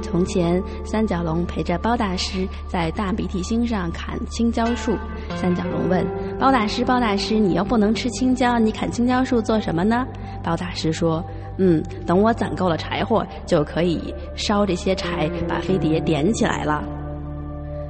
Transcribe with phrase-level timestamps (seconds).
[0.00, 4.96] 从前，三角龙陪着包大师在大鼻涕星上砍青椒树。
[5.34, 6.06] 三角龙问
[6.38, 10.06] 包大师：“包大师，你又不能吃青椒，你砍青椒树做什么呢？”
[10.40, 11.24] 包大师说
[11.58, 16.84] ：“嗯，等我攒够了柴火，就可以烧这些柴，把飞碟点起来了。”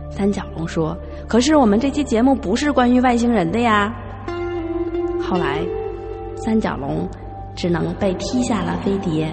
[0.09, 0.96] 三角龙说
[1.29, 3.95] ：“可是我们这期节目不是关于外星人的呀。”
[5.20, 5.61] 后来，
[6.36, 7.06] 三角龙
[7.54, 9.30] 只能被踢下了飞碟。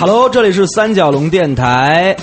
[0.00, 2.16] Hello，这里是三角龙电台。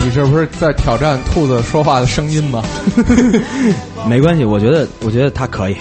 [0.00, 2.62] 你这不是在挑战兔子说话的声音吗？
[4.06, 5.74] 没关系，我觉得，我觉得他可以。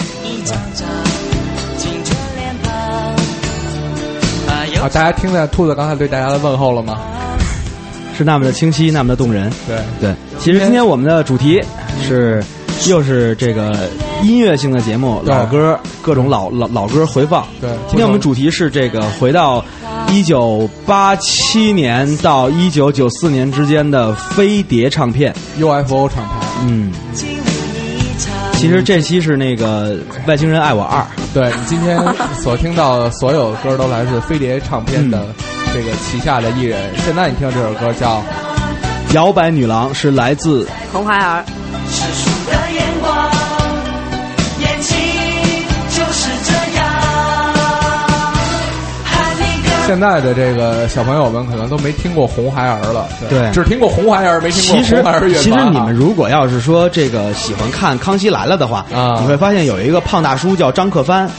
[4.80, 7.02] 啊，大家听见兔子刚才对大家的问候了吗？
[8.18, 9.52] 是那么的清晰，那么的动人。
[9.68, 11.62] 对，对，其实今天我们的主题
[12.02, 12.42] 是，
[12.88, 13.90] 又是这个
[14.24, 17.46] 音乐性的节目，老歌，各种老老老歌回放。
[17.60, 19.64] 对今天我们主题是这个回到
[20.10, 25.34] 一九八七年到一九九四年之间的飞碟唱片。
[25.58, 26.48] UFO 厂牌。
[26.64, 26.92] 嗯。
[28.54, 29.96] 其实这期是那个
[30.28, 31.02] 《外星人爱我二》。
[31.34, 32.00] 对你今天
[32.36, 35.26] 所听到的所有歌都来自飞碟唱片的
[35.74, 36.92] 这个旗下的艺人。
[36.98, 38.22] 现在你听的这首歌叫
[39.14, 41.44] 摇摆女郎是来自红孩儿，
[49.92, 55.42] 现在的这个小朋友们可能都没听过红孩儿了，对只听过红孩儿，没听过其实红孩儿乐团啊。
[55.44, 61.30] 其实你们如果要是说这个喜欢看《康熙来了》的话，啊你会发现有一个胖大叔叫张克帆，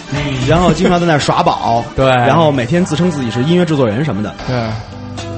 [0.46, 4.68] 然后经常在那耍宝， 对然后每天自称自己是音乐制作人什么的，对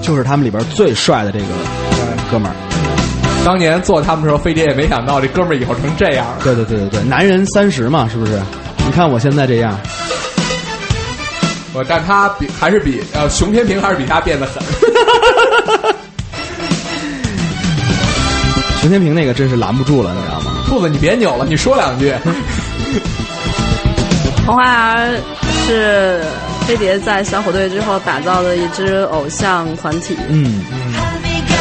[0.02, 1.44] 就是他们里边最帅的这个
[2.32, 2.54] 哥们儿。
[3.44, 6.26] 当年做他们的时候，飞碟也没想到这哥们儿以后成这样。
[6.42, 8.42] 对对对对对，男人三十嘛，是不是？
[8.84, 9.78] 你看我现在这样，
[11.74, 14.62] 我但他比还是比呃熊天平还是比他变得狠。
[18.80, 20.52] 熊天平那个真是拦不住了，你知道吗？
[20.68, 22.14] 兔子，你别扭了，你说两句。
[24.46, 25.18] 红孩儿
[25.66, 26.22] 是
[26.66, 30.16] 飞碟在小虎队之后打造的一支偶像团体。
[30.28, 30.62] 嗯，
[30.94, 31.54] 哈利哥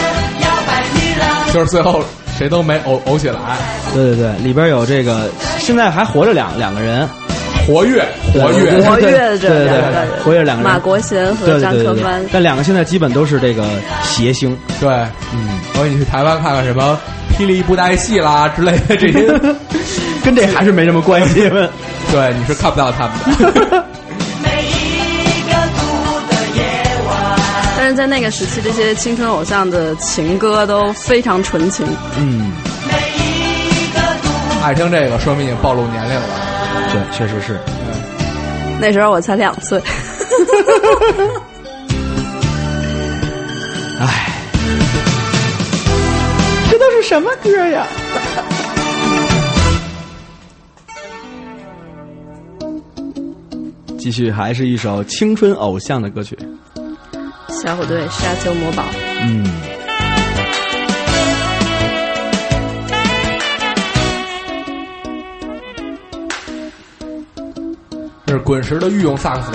[0.45, 1.51] 摇摆女郎。
[1.53, 2.03] 就是最后
[2.37, 3.39] 谁都没偶偶起来，
[3.93, 7.07] 对对对，里边有这个，现在还活着两两个人，
[7.65, 8.81] 活跃活跃。
[8.81, 12.25] 活跃着对对对两个人，活跃两个人马国贤和张克帆，。
[12.31, 13.65] 但两个现在基本都是这个
[14.03, 14.57] 谐星。
[14.79, 14.89] 对，
[15.33, 16.99] 嗯，我说你去台湾看看什么
[17.37, 19.27] 霹雳布袋戏啦之类的这些，
[20.23, 21.49] 跟这还是没什么关系。
[22.11, 23.85] 对，你是看不到他们的。
[24.43, 25.81] 每一个独
[26.29, 26.63] 的夜
[27.07, 27.39] 晚。
[27.77, 31.85] 但是在那个时期，这些青春偶像的情歌都非常纯情。
[32.17, 32.51] 嗯，
[32.85, 34.01] 每一个。
[34.63, 36.52] 爱听这个，说明已经暴露年龄了。
[36.91, 37.59] 对，确实是。
[38.79, 39.81] 那时候我才两岁。
[43.99, 44.31] 哎，
[46.69, 47.87] 这都是什么歌呀？
[53.97, 56.37] 继续，还是一首青春偶像的歌曲。
[57.49, 58.83] 小虎队《沙丘魔堡》。
[59.21, 59.45] 嗯，
[68.33, 69.51] 是滚石的御用萨克斯。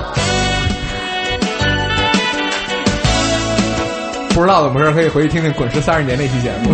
[4.35, 6.73] 不知道怎么回事，可以回去听听滚石三十年那期节目。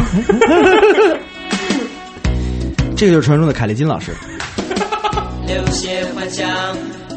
[2.95, 4.13] 这个就是传说中的凯利金老师。
[5.49, 6.47] 流血幻想，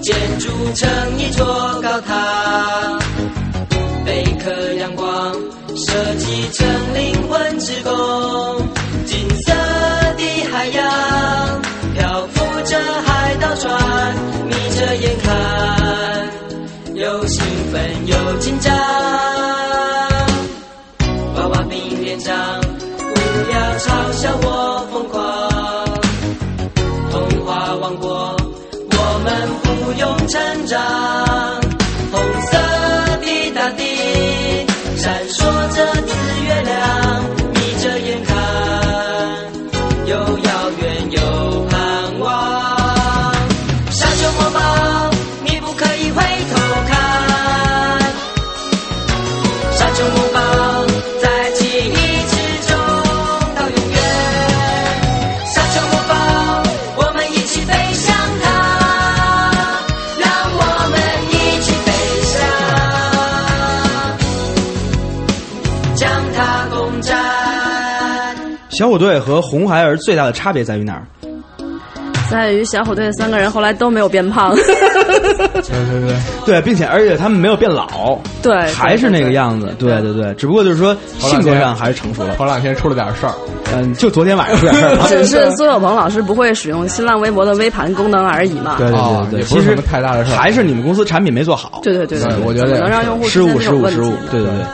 [0.01, 1.45] 建筑成一座
[1.81, 2.97] 高塔，
[4.05, 4.49] 贝壳
[4.79, 5.33] 阳光
[5.75, 8.67] 设计成灵魂之宫，
[9.05, 9.51] 金色
[10.17, 11.61] 的海洋
[11.93, 14.15] 漂浮着海盗船，
[14.99, 16.29] 眼看，
[16.95, 18.75] 又兴奋又紧张。
[21.35, 23.05] 娃娃兵连长，不
[23.51, 25.17] 要嘲笑我疯狂。
[27.11, 28.35] 童话王国，
[28.89, 29.27] 我们
[29.63, 31.66] 不用成长。
[68.77, 71.03] 小虎队和红孩儿最大的差别在于哪儿？
[72.29, 74.63] 在于小虎队三个人后来都没有变胖，对
[75.55, 76.15] 对对，
[76.45, 79.73] 对，并且而且他们没有变老，对，还是那个样子。
[79.79, 82.35] 对对对，只不过就是说性格上还是成熟了。
[82.35, 83.33] 头两天出了点事儿，
[83.73, 84.97] 嗯，就昨天晚上出点事儿。
[85.07, 88.75] 只是苏有朋老师不会使用新浪微博的微盘功能而已嘛。
[88.77, 91.79] 对对啊对对，其实也不是什么太大的事儿还是你们公司产品没做好。
[91.81, 94.65] 对对对对我觉得能让用户失误失误失误，对对对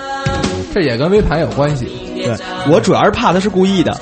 [0.73, 1.87] 这也跟微盘有关系。
[2.25, 2.37] 对，
[2.71, 3.95] 我主要是怕他是故意的。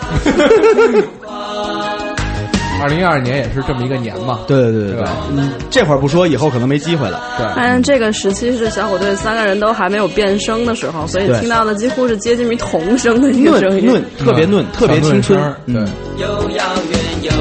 [2.83, 4.39] 二零一二年也是这么一个年嘛。
[4.47, 7.21] 对对对对对嗯，这会儿不说，以后可能没机会了。
[7.37, 13.85] 对，但这个时期是小虎队三个人都还没有变声的时候，所以听到的几乎是接近于童声的一个声音。
[13.85, 15.75] 嫩嫩，特别嫩，特别青春对，
[16.17, 16.27] 又
[16.57, 17.31] 遥远又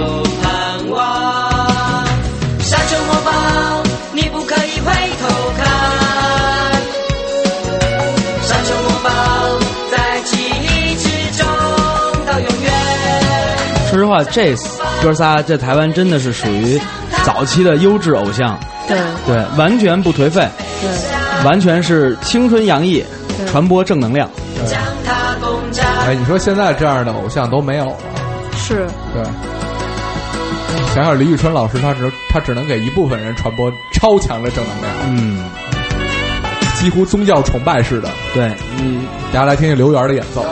[14.11, 14.55] 话，这
[15.03, 16.79] 哥仨在台湾真的是属于
[17.25, 18.59] 早期的优质偶像，
[18.89, 20.47] 对对，完全不颓废，
[20.81, 23.05] 对，完全是青春洋溢，
[23.49, 24.29] 传播正能量。
[24.67, 25.87] 将它攻占。
[26.07, 27.97] 哎，你说现在这样的偶像都没有了，
[28.57, 29.23] 是对。
[30.95, 35.45] 想想李宇春老师，他只他只能给一部分人传播超强的正能量，嗯，
[36.81, 38.09] 几乎宗教崇拜似的。
[38.35, 40.45] 对，嗯，大家来听听刘源的演奏。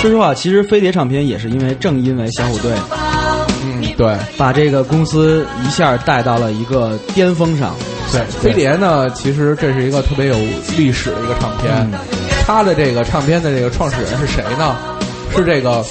[0.00, 2.72] 说实话，其实飞碟唱片也是因为正因为小虎队
[3.62, 7.74] 嗯，对把这个公司一下带到了一个巅峰上。
[8.10, 10.36] 对，飞碟呢，其实这是一个特别有
[10.78, 11.70] 历史的一个唱片。
[11.92, 11.98] 嗯
[12.46, 14.74] 它的这个唱片的这个创始人是谁呢？
[15.36, 15.84] 是这个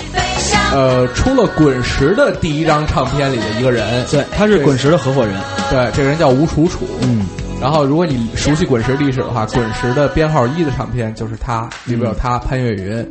[0.73, 4.04] 呃，出了滚石的第一张唱片里的一个人。
[4.11, 5.39] 对，他是滚石的合伙人。
[5.69, 6.85] 对，这个人叫吴楚楚。
[7.01, 7.28] 嗯，
[7.61, 13.09] 然后，如果你熟悉滚石历史的话，滚石的编号一的唱片就是他，里边有他、潘越云，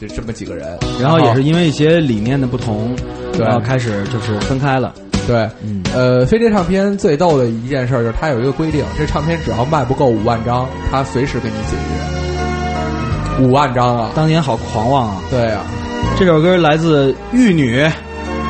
[0.00, 0.78] 就这么几个人。
[1.00, 2.94] 然后也是因为一些理念的不同，
[3.32, 4.92] 对然后开始就是分开了。
[5.26, 13.46] 对，嗯呃，飞碟唱片最逗的一件事就是它有一个规定，这唱片只要卖不够五万张，它随时给你解约。
[13.46, 14.10] 五万张啊！
[14.14, 15.22] 当年好狂妄啊！
[15.30, 15.62] 对啊，
[16.18, 17.88] 这首歌来自玉女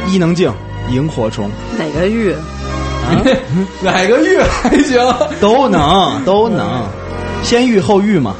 [0.09, 0.51] 伊能静
[0.93, 3.23] 《萤火虫哪个玉？》啊，
[3.83, 4.99] 哪个玉还行？
[5.41, 6.83] 都能都能，
[7.43, 8.35] 先玉后玉嘛。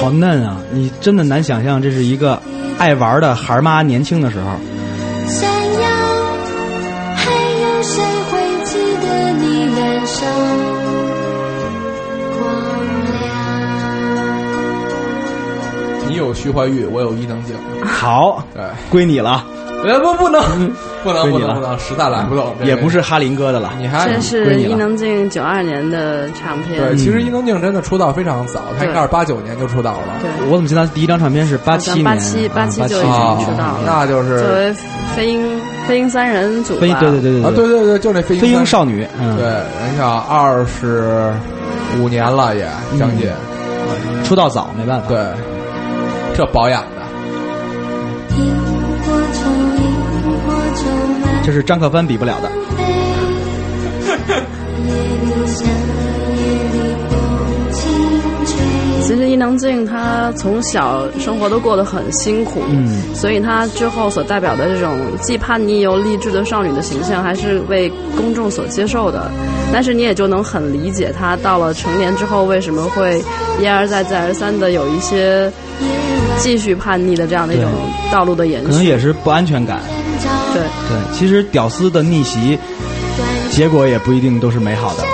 [0.00, 0.58] 好嫩啊！
[0.72, 2.40] 你真的难想象，这是一个
[2.78, 4.46] 爱玩的孩儿妈年轻的时候。
[5.26, 5.88] 闪耀，
[7.16, 10.26] 还有谁会记得你燃烧
[12.38, 12.44] 光
[13.10, 13.26] 亮？
[16.08, 17.56] 你有徐怀钰，我有伊能静。
[17.84, 19.44] 好，对，归你了，
[19.84, 20.40] 呃不不能
[21.06, 23.72] 不能不能不能，实在来不动，也不是哈林哥的了。
[23.78, 30.14] 你还这是伊能静九二年的唱片，对，其实伊能静真的出道非常早，她应该是八九年就出道了。
[30.20, 32.04] 对，我怎么记得第一张唱片是八七年？
[32.04, 34.74] 八七八七啊就已经啊出道了，那就是作为
[35.14, 41.32] 飞鹰飞鹰三人组吧，飞对对对啊，对对对，就那飞飞鹰少女，嗯，对，人想二十
[42.00, 42.66] 五年了也
[42.98, 43.30] 将近，
[44.24, 45.06] 出道早没办法。
[45.08, 45.18] 对，
[46.36, 47.02] 这保养的，
[51.46, 52.50] 这是张克帆比不了的。
[59.02, 69.30] 其实伊能静她从小生活都过得很辛苦，嗯所以她之后所代表的这种既叛逆又励志的少女的形象，还是为公众所接受的。
[69.72, 73.22] 但是你也就能很理解她到了成年之后为什么会
[73.60, 75.52] 一而再再而三的有一些
[76.38, 77.70] 继续叛逆的这样的一种
[78.10, 78.84] 道路的延续可能。
[78.84, 79.80] 也是不安全感。
[80.56, 82.58] 对，对，其实屌丝的逆袭，
[83.50, 85.02] 结果也不一定都是美好的。
[85.02, 85.08] 努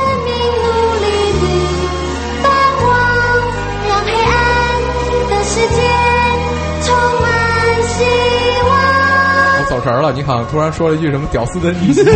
[1.00, 1.06] 力
[1.40, 1.46] 地
[2.42, 2.48] 发
[2.80, 2.86] 光，
[3.88, 4.32] 让黑暗
[5.30, 5.76] 的世界
[6.84, 7.24] 充满
[7.88, 8.04] 希
[8.68, 8.70] 望。
[9.58, 12.04] 我走神了，你好像突然说了一句什么“屌丝的逆袭”，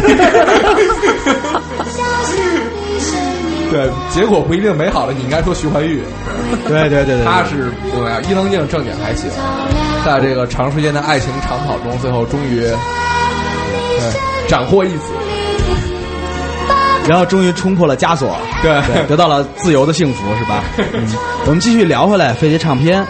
[3.68, 6.00] 对，结果不一定美好的，你应该说徐怀钰，
[6.68, 9.28] 对对对对，他是不重要，伊能静正经还行，
[10.04, 12.64] 在这个长时间的爱情长跑中，最后终于
[13.98, 15.12] 对斩获一子，
[17.08, 20.62] 然后终于冲破了枷锁，对对，得到了自由的幸福，是吧？
[20.92, 21.06] 嗯，
[21.46, 23.04] 我们继续聊回来飞碟唱片。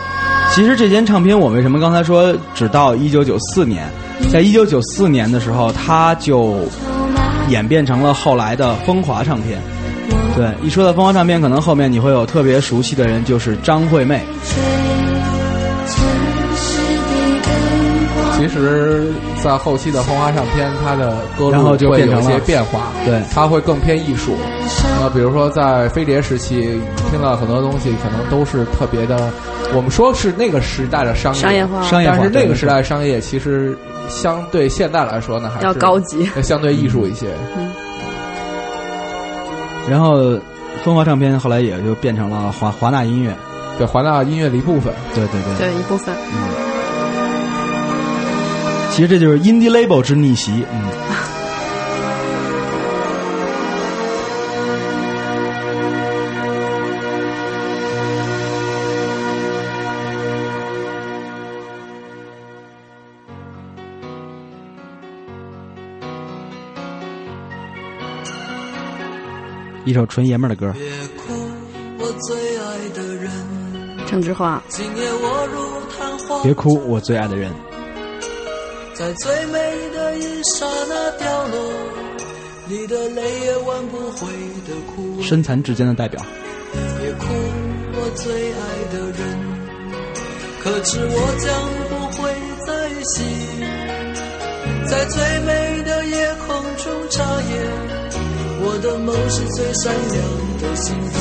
[0.55, 3.88] 其实这间唱片，我为什么刚才说只到一九九四年？
[4.33, 6.61] 在一九九四年的时候，它就
[7.49, 9.61] 演变成了后来的风华唱片。
[10.37, 14.25] 对，一说到风华唱片，可能后面你会有特别熟悉的人，就是张惠妹。
[18.48, 19.12] 其实，
[19.42, 24.36] 在后期的风华唱片，它的歌然后就会有一变成了些变化，对它会更偏艺术。
[25.00, 29.30] 呃，比如说在飞碟时期，听到很多东西可能都是特别的，
[29.74, 33.76] 我们说是那个时代的商业商业化商业化但是那个时代商业其实
[34.08, 37.28] 相对现在来说呢，还是要高级呃 相对艺术一些。
[37.56, 37.70] 嗯
[39.88, 40.36] 然后
[40.82, 43.32] 风华唱片后来也就变成了华华纳音乐。
[43.78, 44.92] 对，华纳音乐的一部分。
[45.14, 46.12] 对对对，对一部分。
[48.96, 50.64] 其实这就是 indie label 之逆袭。
[50.72, 50.88] 嗯。
[69.84, 70.82] 一首纯爷们儿的歌，别
[71.18, 71.34] 哭，
[71.98, 73.30] 我最爱的人，
[74.06, 77.52] 郑智化，今夜我如昙花，别哭，我最爱的人。
[78.98, 79.58] 在最美
[79.94, 81.70] 的一刹那掉落，
[82.66, 84.26] 你的泪也挽不回
[84.66, 85.20] 的哭。
[85.20, 86.24] 身残志坚的代表。
[86.98, 87.26] 别哭，
[87.92, 88.58] 我最爱
[88.90, 89.20] 的人，
[90.62, 91.52] 可知我将
[91.90, 92.32] 不会
[92.66, 92.72] 再
[93.04, 93.22] 醒，
[94.86, 96.48] 在最美的夜空
[96.78, 97.52] 中眨眼。
[98.62, 100.24] 我的梦是最闪亮
[100.62, 101.14] 的星光，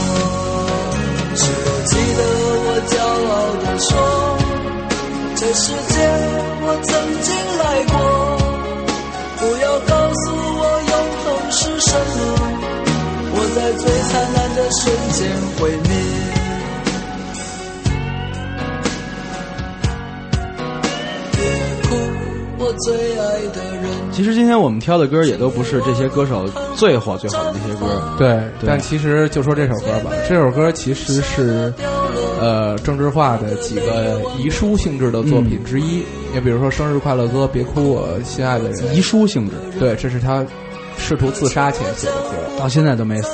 [1.35, 2.23] 是否记得
[2.63, 2.95] 我骄
[3.27, 3.93] 傲地说，
[5.37, 5.99] 这世界
[6.61, 7.93] 我曾经来过，
[9.37, 12.17] 不要告诉我永恒是什么，
[13.33, 15.27] 我在最灿烂的瞬间
[15.59, 15.91] 毁灭。
[21.33, 21.37] 别
[21.89, 21.89] 哭，
[22.57, 23.23] 我最爱
[23.53, 23.83] 的人。
[24.13, 28.01] 其实今天我们挑的歌也都不是这些歌手最火最火的那些歌。
[28.17, 28.29] 对，
[28.61, 31.73] 对但其实就说这首歌吧，这首歌其实是
[32.45, 36.03] 呃郑智化的几个遗书性质的作品之一。
[36.31, 40.45] 你、比如说《生日快乐歌》《别哭我心爱的人》，遗书性质，对，这是他
[40.97, 42.29] 试图自杀前写的歌。
[42.59, 43.29] 到现在都没死，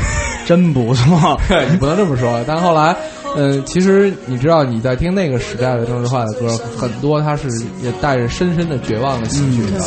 [0.46, 1.40] 真不错。
[1.70, 2.44] 你不能这么说。
[2.46, 2.94] 但后来，
[3.36, 7.48] 嗯、其实你知道你在听那个时代的郑智化的歌，很多他是
[7.82, 9.80] 也带着深深的绝望的情绪的。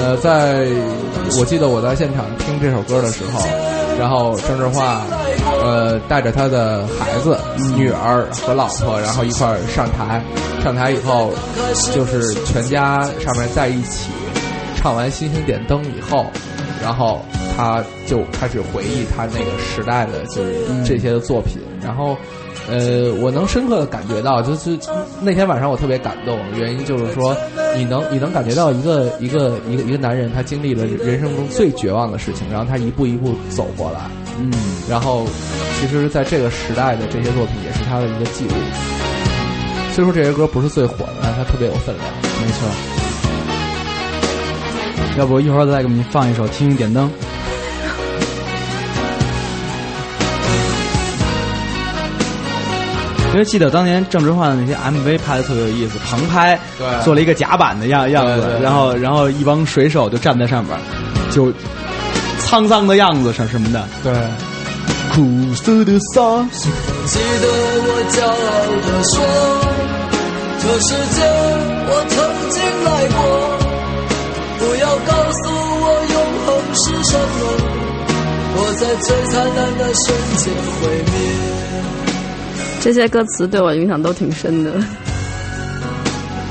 [0.00, 0.66] 呃，在
[1.38, 3.44] 我记得我在现场听这首歌的时候，
[3.98, 5.02] 然后郑智化
[5.66, 7.36] 呃带着他的孩子、
[7.74, 10.22] 女儿和老婆，然后一块儿上台。
[10.62, 11.32] 上台以后，
[11.94, 14.10] 就是全家上面在一起
[14.76, 16.26] 唱完《星星点灯》以后，
[16.82, 17.20] 然后
[17.56, 20.54] 他就开始回忆他那个时代的就是
[20.84, 22.16] 这些的作品，然后
[22.68, 24.76] 呃，我能深刻的感觉到，就是
[25.20, 27.36] 那天晚上我特别感动，原因就是说，
[27.76, 34.00] 你能你能感觉到一个一个一个一个男人，他经历了人生中最绝望的事情，然后他一步一步走过来，
[34.40, 34.52] 嗯，
[34.90, 35.24] 然后
[35.80, 38.54] 其实在这个时代的这些作品也是他的一个记录。
[39.94, 42.06] 虽说这些歌不是最火的，但它特别有分量。
[42.42, 42.68] 没错。
[45.16, 47.08] 要不一会儿再给你们放一首《听听点灯》。
[53.32, 60.74] 因为记得当年郑智化的那些 MV 拍的特别有意思，棚拍，对做了一个甲板的样样子，然后然后一帮水手就站在上面，
[61.30, 61.52] 就
[62.40, 64.12] 沧桑的样子什什么的，对，
[65.12, 67.46] 苦涩的沙，记得
[67.82, 68.32] 我骄傲
[68.86, 69.14] 的说，
[70.62, 71.22] 这世界
[71.88, 72.16] 我曾
[72.50, 73.18] 经来过。
[74.58, 76.16] 不要告诉我永
[76.46, 77.38] 恒是什么，
[78.56, 80.06] 我在最灿烂的瞬
[80.38, 80.44] 间
[80.80, 81.14] 毁灭。
[82.86, 84.70] 这些歌词对我影响都挺深的。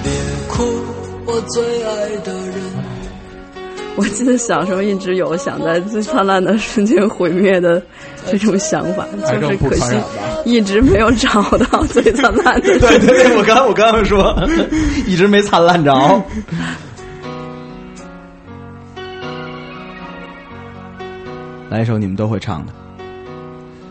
[0.03, 0.11] 别
[0.49, 0.65] 哭，
[1.25, 2.53] 我最爱的人。
[3.95, 7.81] 我记得小时候一直有想在最灿烂的瞬间毁灭的
[8.29, 9.95] 这种想法，就是可惜？
[10.43, 12.67] 一直没有找到最灿烂的。
[12.79, 14.37] 对对对，我刚我刚刚说，
[15.07, 15.93] 一直没灿烂着。
[21.71, 22.73] 来一首你们都会唱的，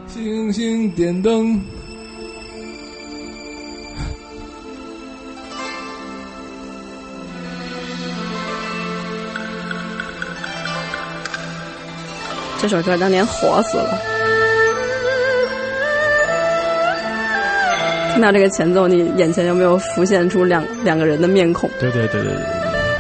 [0.08, 1.58] 星星点灯。
[12.66, 13.98] 这首歌当年火死了。
[18.14, 21.68] 听到这个前奏，你眼前有没有浮现出两两个人的面孔？
[21.78, 22.32] 对对对对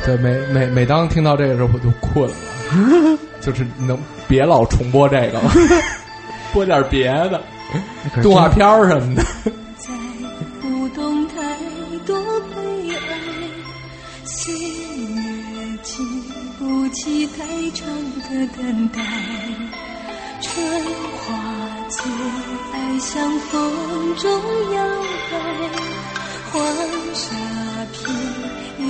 [0.04, 5.50] 对，对，每每每当听到这个时候，我就困了， 就是能别老重播这个了，
[6.52, 7.40] 播点别的，
[8.22, 9.22] 动画片儿什么的。
[16.84, 17.38] 不起太
[17.70, 17.88] 长
[18.28, 19.00] 的等待。
[20.42, 20.84] 春
[21.16, 21.26] 花
[21.88, 21.96] 最
[22.74, 24.30] 爱向风中
[24.74, 24.84] 摇
[25.30, 25.32] 摆，
[26.52, 26.62] 黄
[27.14, 27.24] 沙
[27.90, 27.96] 片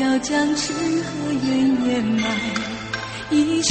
[0.00, 1.46] 要将痴和怨
[1.87, 2.26] 掩埋。
[3.30, 3.70] 一世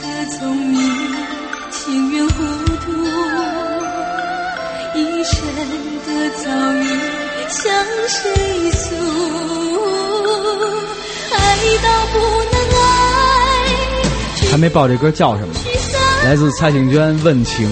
[0.00, 0.78] 的聪明，
[1.72, 2.32] 情愿糊
[2.76, 2.92] 涂。
[4.94, 5.36] 一生
[6.06, 6.86] 的遭遇
[7.48, 8.94] 向谁诉？
[11.32, 11.36] 爱
[11.82, 12.14] 到不，
[14.60, 15.54] 没报这歌叫什么？
[16.24, 17.66] 来自蔡幸娟《问情》。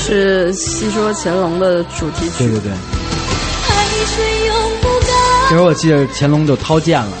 [0.00, 2.38] 是戏说乾隆的主题曲。
[2.38, 5.10] 对对对，海水永不干，
[5.50, 7.12] 这会儿我记得乾隆就掏剑了，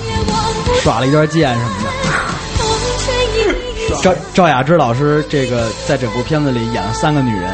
[0.82, 1.88] 耍了一段剑什么的。
[4.02, 7.50] 赵赵雅芝老师这个在整部片子里演了三个女人，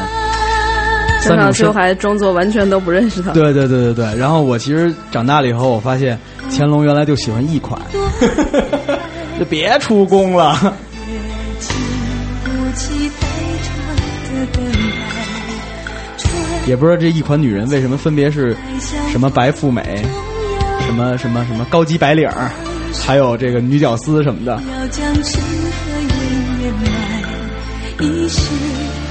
[1.23, 3.31] 郑少秋还装作完全都不认识她。
[3.31, 4.15] 对对对对对。
[4.15, 6.19] 然后我其实长大了以后，我发现
[6.51, 7.81] 乾隆原来就喜欢一款，
[9.39, 10.75] 就别出宫了。
[16.67, 18.57] 也不知道这一款女人为什么分别是
[19.11, 20.03] 什么白富美，
[20.85, 22.51] 什么什么什么高级白领儿，
[23.05, 24.59] 还有这个女屌丝什么的。
[27.99, 28.39] 一世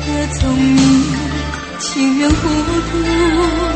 [0.06, 0.78] 的聪明，
[1.78, 3.73] 情愿糊涂。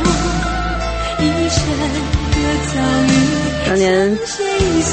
[3.66, 4.44] 当年谁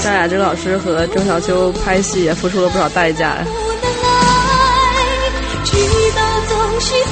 [0.03, 3.37] 赵雅芝老师和郑少秋拍戏也付出了不少代价。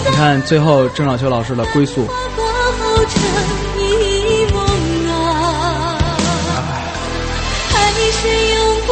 [0.06, 2.06] 你，看最后郑少秋老师的归宿，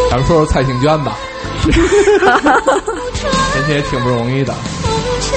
[0.10, 1.18] 咱们说说蔡幸娟吧，
[1.64, 1.72] 前
[3.66, 4.54] 期也挺不容易的。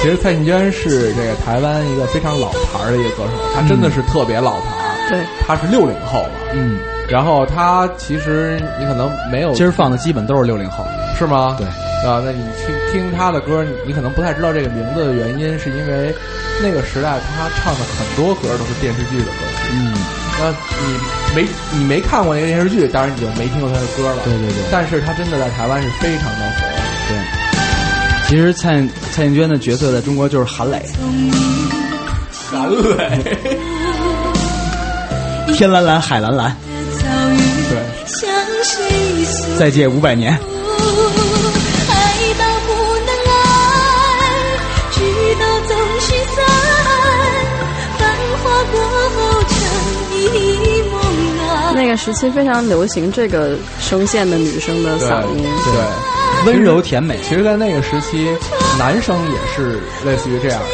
[0.01, 4.74] 其实蔡幸娟是这个台湾一个非常老牌儿的一个歌手，她真的是特别老牌儿。
[5.09, 10.85] 对，他是六零后嘛，嗯，然后他其实你可能没有，今儿放的基本都是六零后。
[11.17, 11.55] 是吗？
[11.57, 11.65] 对，
[12.05, 16.13] 啊，那你去听他的歌，你你可能不太知道这个名字的原因，是因为
[16.61, 19.31] 那个时代他唱的很多歌都是电视剧的歌。
[19.71, 19.93] 嗯，
[20.39, 20.99] 那你
[21.35, 24.17] 没你没看过那个电视剧，当然你就没听过他的歌了。
[24.25, 26.67] 对对对但是他真的在台湾是非常的火。
[27.07, 27.17] 对。
[28.27, 28.81] 其实蔡
[29.13, 30.83] 蔡幸娟的角色在中国就是韩磊，
[32.51, 33.54] 韩磊，
[35.57, 36.53] 天蓝蓝，海蓝蓝，
[36.99, 37.37] 遭遇，
[37.69, 38.29] 对，向
[38.65, 39.57] 谁诉？
[39.57, 40.33] 再借五百年。
[40.33, 40.37] 爱
[42.37, 42.73] 到不
[43.05, 43.33] 能爱，
[44.91, 44.99] 直
[45.39, 46.43] 到总是散。
[47.97, 48.03] 繁
[48.43, 48.75] 华过
[49.15, 49.55] 后成
[50.11, 50.19] 一
[50.91, 50.93] 梦
[51.47, 51.71] 啊。
[51.73, 55.41] 那个时期非常流行这个声线的女生的嗓音。
[55.41, 55.73] 对。
[56.45, 58.27] 温柔甜美，其实，在那个时期，
[58.77, 60.65] 男生也是类似于这样的。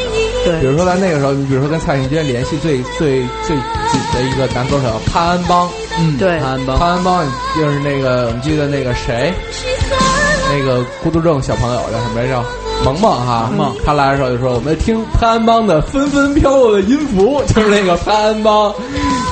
[0.44, 0.60] 对。
[0.60, 6.38] 比如说在那个时候，你比如说跟蔡幸娟联系最最最紧的一个男歌手潘安邦，嗯，对。
[6.38, 7.24] 潘安邦，潘安邦
[7.56, 9.32] 就是那个我们记得那个谁，
[10.50, 12.44] 那个孤独症小朋友叫什么来着？
[12.84, 13.76] 萌萌哈，萌萌。
[13.86, 18.74] 他来的时候就说我们听潘安邦的《纷纷飘落的音符》，就是那个潘安邦，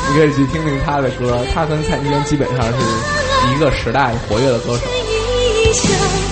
[0.08, 6.29] 你可以去听听他的歌，他跟蔡幸娟基本上是一个时代活跃的歌手。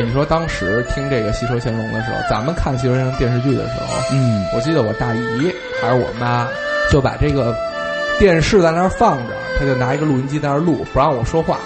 [0.00, 6.48] 哎，你说当时听这个《戏说乾隆》的时候，咱们看《戏说乾隆》电视剧的时候，嗯，我记得我大姨还是我妈，
[6.90, 7.54] 就把这个
[8.18, 11.58] 电视在那儿放着，她就拿一个录音机在那儿录，不让我说话。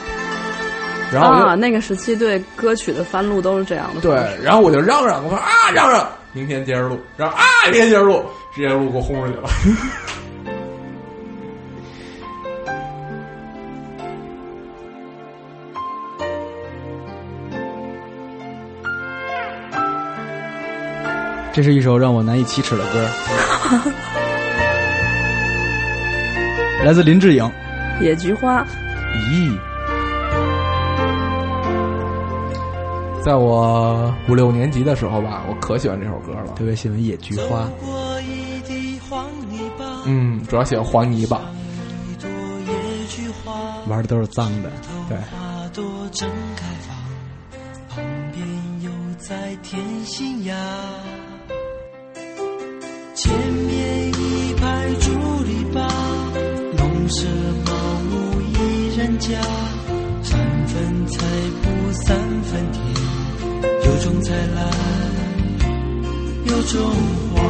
[1.13, 4.01] 然后啊，那个时期对歌曲的翻录都是这样的。
[4.01, 9.49] 对，然后我就嚷嚷，我说啊嚷嚷，明天接着录，然后啊明天接着录，直接录给我轰出去了。
[21.55, 23.09] 这是一首让我难以启齿的歌，
[26.85, 27.49] 来自林志颖。
[28.01, 28.67] 野菊花，
[29.15, 29.57] 咦，
[33.25, 36.55] 在我五六年级的时候吧，我可喜欢这首歌了。
[36.57, 37.71] 特别喜欢野菊花。
[40.07, 41.41] 嗯，主要喜欢黄泥巴。
[43.87, 44.73] 玩的都是脏的。
[45.09, 46.97] 对，花朵正开放，
[47.91, 48.45] 旁边
[48.83, 50.57] 又在添新芽。
[53.25, 55.09] 前面一排竹
[55.45, 55.77] 篱笆，
[56.77, 57.27] 农舍
[57.65, 57.73] 茅
[58.11, 58.55] 屋一
[58.99, 59.41] 人家，
[60.23, 61.25] 三分菜
[61.63, 61.65] 圃
[62.05, 62.77] 三分田，
[63.87, 64.61] 有种菜来，
[66.45, 66.83] 有种
[67.35, 67.41] 花。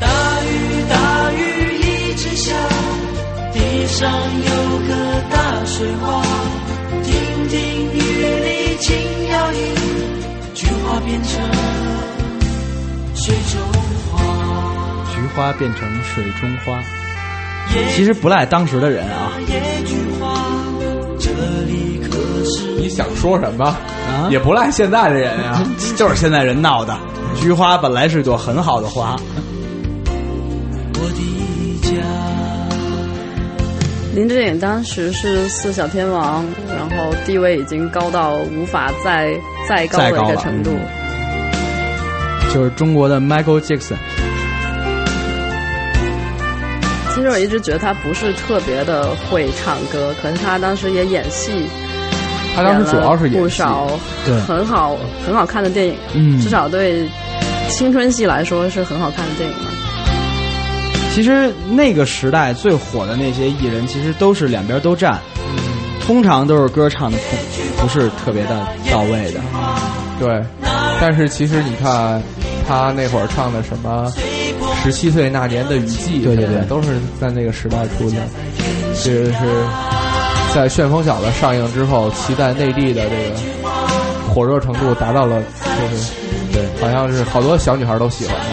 [0.00, 0.06] 大
[0.42, 0.48] 雨
[0.88, 1.38] 大雨
[1.76, 2.54] 一直下，
[3.52, 4.90] 地上有个
[5.30, 6.24] 大水洼，
[7.04, 7.12] 亭
[7.48, 7.58] 亭
[7.92, 8.88] 玉立轻
[9.28, 9.58] 摇曳，
[10.54, 11.89] 菊花变成
[13.22, 13.60] 水中
[14.10, 14.18] 花。
[15.14, 16.82] 菊花变成水中花，
[17.94, 20.46] 其实不赖当时的人啊野菊花，
[21.18, 21.28] 这
[21.66, 23.66] 里可是你想说什么？
[23.66, 23.76] 啊，
[24.30, 25.62] 也不赖现在的人呀、
[25.96, 26.96] 就是现在人闹的。
[27.36, 29.16] 菊花本来是朵很好的花，
[30.94, 32.02] 我的家。
[34.14, 39.30] 林志颖当时是四小天王，然后地位已经高到无法再
[39.68, 40.70] 再高的一个程度。
[42.52, 43.96] 就是中国的 Michael Jackson。
[47.14, 51.66] 其实我一直觉得他不是特别的会唱歌，可是他当时也演戏，
[52.56, 53.90] 他当时主要是演不少
[54.24, 57.06] 对很好很好看的电影，嗯至少对
[57.68, 59.70] 青春戏来说是很好看的电影了。
[61.12, 65.18] 其实那个时代最火的那些艺人，其实都是两边都占，
[66.06, 69.40] 通常都是歌唱的不不是特别的到位的。
[70.20, 70.42] 对，
[71.00, 72.22] 但是其实你看，
[72.70, 74.12] 他那会儿唱的什么
[74.84, 78.16] 《十七岁那年的雨季》，对对对都是在那个时代出的。
[79.02, 79.38] 这个是
[80.54, 83.36] 在《旋风小子》上映之后，其在内地的这个
[84.32, 86.12] 火热程度达到了，就是
[86.52, 88.46] 对，好像是好多小女孩都喜欢他。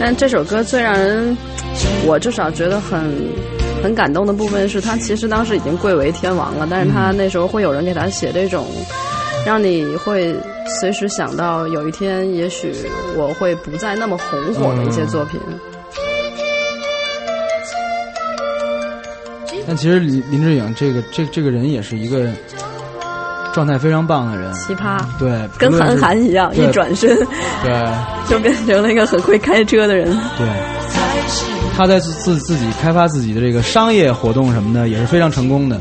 [0.00, 1.36] 但这首歌最让人，
[2.06, 3.12] 我至少觉得很
[3.82, 8.64] 很感动的部分是，他其实当时已经贵为天王了，但是他那时候会有人给他写这种，
[9.50, 10.32] 让你会
[10.80, 12.72] 随时想到有一天，也许
[13.16, 15.40] 我会不再那么红火的一些作品。
[19.66, 22.28] 但其实林林志颖这个这这个人也是一个
[23.52, 27.08] 状态非常棒的人，奇葩，对，跟韩寒一样，一转身
[27.64, 27.92] 对，
[28.30, 30.16] 就变成了一个很会开车的人。
[30.38, 30.46] 对，
[31.76, 35.76] 他在自自自己开发自己的这个商业活动什么的也是非常成功的。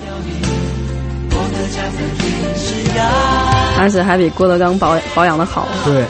[3.80, 5.68] 而且还比郭德纲保保养的好。
[5.86, 6.04] 对，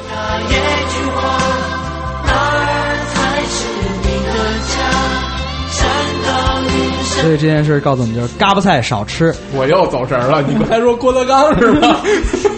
[7.21, 9.34] 所以这件事告诉我们就是嘎巴菜少吃。
[9.53, 10.41] 我又走神儿了。
[10.41, 12.01] 你刚才说郭德纲是吧？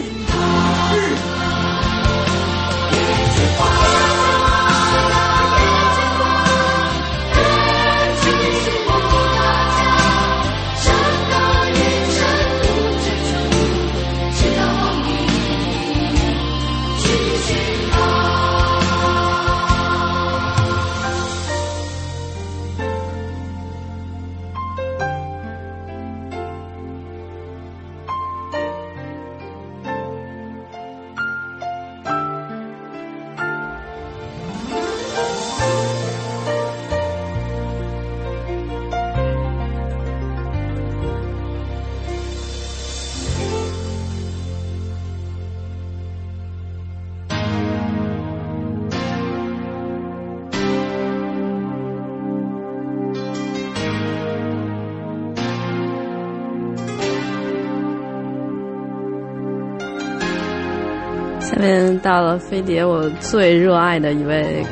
[62.02, 64.66] 到了飞碟我最热爱的一位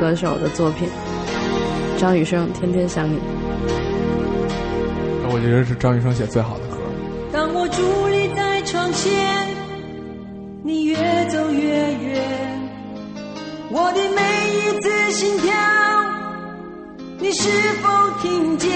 [0.00, 0.88] 歌手的作品，
[1.98, 3.16] 张雨生《天天想你》。
[5.34, 6.76] 我觉得是张雨生写最好的歌。
[7.32, 9.10] 当我伫立在窗前，
[10.62, 10.96] 你越
[11.28, 12.70] 走越远，
[13.70, 14.22] 我的每
[14.58, 15.50] 一次心跳，
[17.18, 17.48] 你是
[17.80, 17.88] 否
[18.20, 18.70] 听见？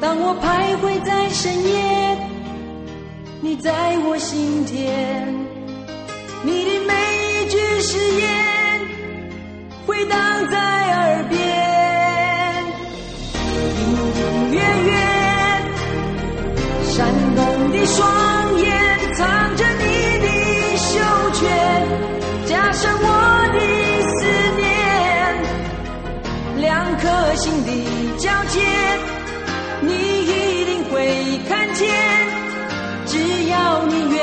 [0.00, 2.18] 当我徘徊在深夜，
[3.40, 5.43] 你在我心田，
[6.44, 6.92] 你的每
[7.42, 8.26] 一句誓言
[9.86, 11.40] 回荡在耳边，
[13.80, 13.80] 隐
[14.14, 14.92] 隐约约。
[16.84, 16.96] 闪
[17.34, 17.40] 动
[17.72, 17.98] 的双
[18.58, 18.64] 眼
[19.14, 19.82] 藏着你
[20.20, 20.26] 的
[20.76, 20.92] 羞
[21.32, 21.40] 怯，
[22.46, 23.06] 加上我
[23.54, 23.58] 的
[24.12, 24.20] 思
[24.60, 24.62] 念，
[26.60, 27.02] 两颗
[27.36, 27.68] 心的
[28.18, 28.60] 交接，
[29.80, 29.88] 你
[30.26, 30.92] 一定会
[31.48, 31.88] 看见。
[33.06, 34.18] 只要你愿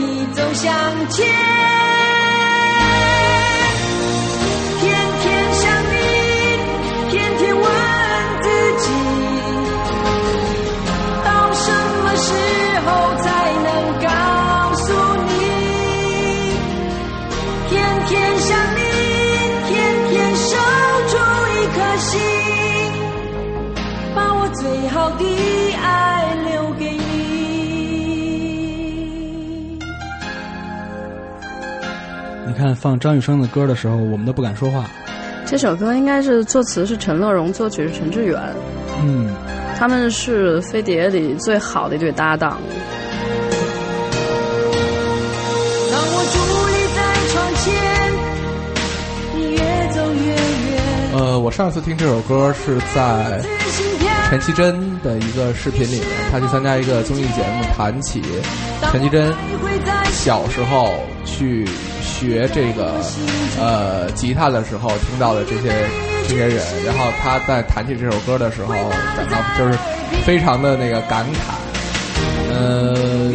[0.00, 0.72] 意走向
[1.10, 1.26] 前，
[32.70, 34.88] 看放张雨生的歌的时候，我们都不敢说话。
[35.44, 38.40] 这首歌应该是作词是陈乐融，作曲是陈志远，
[39.02, 39.34] 嗯，
[39.76, 42.60] 他们是飞碟里最好的一对搭档。
[45.90, 46.36] 当我伫
[46.70, 47.02] 立在
[47.32, 47.66] 窗前，
[49.34, 49.58] 你越
[49.92, 50.78] 走越远，
[51.14, 53.42] 呃，我上次听这首歌是在。
[54.28, 58.22] 陈绮贞的一个视频里面，她去参加一个综艺节目，谈起
[58.92, 59.34] 陈绮贞
[60.12, 61.66] 小时候去
[62.20, 62.92] 学这个
[63.58, 65.72] 呃吉他的时候听到的这些
[66.28, 68.74] 这些人，然后他在弹起这首歌的时候，
[69.16, 69.78] 感到就是
[70.24, 71.54] 非常的那个感慨。
[72.52, 73.32] 呃，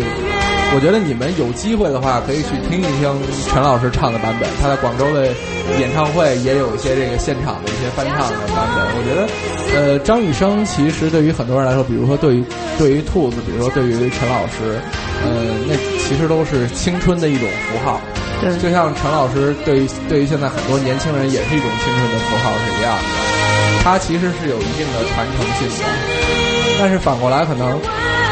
[0.76, 3.12] 我觉得你们有机会的话，可以去听一听
[3.48, 4.48] 陈老师唱的版本。
[4.62, 5.26] 他在广州的
[5.80, 8.86] 演唱会也有一些这个现场的一些翻唱的版本。
[8.94, 9.28] 我觉得，
[9.94, 12.46] 呃，张雨生其实对于很多人来说，比如说对于
[12.78, 14.80] 对于兔子，比如说对于陈老师，
[15.24, 18.00] 呃，那其实都是青春的一种符号。
[18.42, 23.04] 对就像陈老师对于对于现在很多年轻人也是一种青春的符号是一样的。
[23.84, 25.86] 它其实是有一定的传承性的。
[26.80, 27.80] 但是反过来，可能，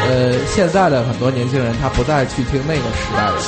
[0.08, 3.40] 呃，现在的很多年轻人他不再去听那个时代的歌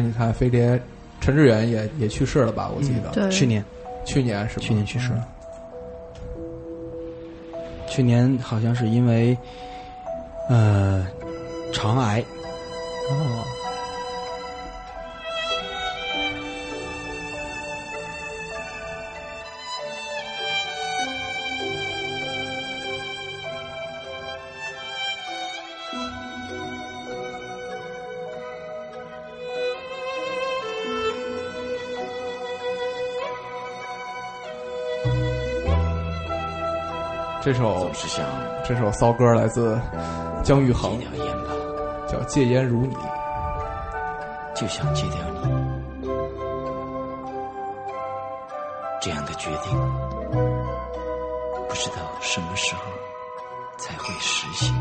[0.00, 0.80] 你看，飞碟
[1.20, 2.70] 陈志远也也去世了吧？
[2.76, 3.64] 我记得、对，去年
[4.04, 4.62] 去年是吧？
[4.62, 5.28] 去年去世了。
[7.88, 9.36] 去年好像是因为
[10.48, 11.06] 呃
[11.72, 12.20] 肠癌，
[13.10, 13.44] 哦，
[37.44, 38.24] 这首总是想
[38.66, 39.78] 这首骚歌来自
[40.42, 41.50] 姜育恒，戒掉烟吧，
[42.08, 42.94] 叫《戒烟如你》。
[44.54, 45.52] 就想戒掉你。
[48.98, 49.78] 这样的决定，
[51.68, 52.82] 不知道什么时候
[53.76, 54.74] 才会实现。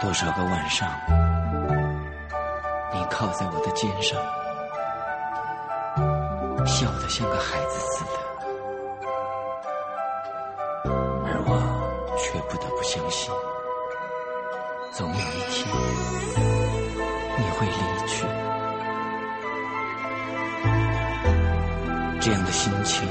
[0.00, 0.88] 多少个晚上，
[2.94, 4.16] 你靠在我的肩上，
[6.64, 8.21] 笑得像个孩子似的，
[12.82, 13.32] 我相信，
[14.90, 15.68] 总有一天
[17.38, 18.26] 你会离去。
[22.20, 23.06] 这样的心情，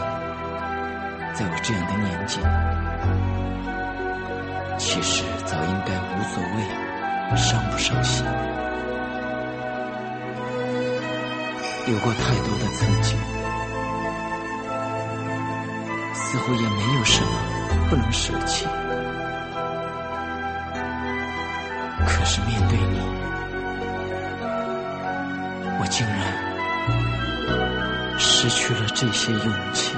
[1.34, 2.42] 在我这样的年纪，
[4.78, 8.26] 其实早应该无所谓，伤不伤心。
[11.88, 13.18] 有过太多的曾经，
[16.14, 17.32] 似乎也没有什么
[17.90, 18.68] 不能舍弃。
[22.08, 23.00] 可是面对你，
[25.80, 26.18] 我竟然
[28.20, 29.96] 失去了这些勇气。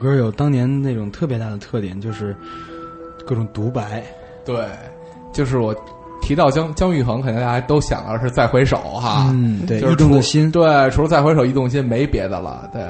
[0.00, 2.34] 歌有当年那种特别大的特点，就是
[3.26, 4.02] 各种独白。
[4.44, 4.64] 对，
[5.32, 5.74] 就是我
[6.22, 12.82] 提到姜姜育恒，肯定大家都想到是再回首哈，嗯对就是异动的心对，除了再回首，一动心没别的了，对。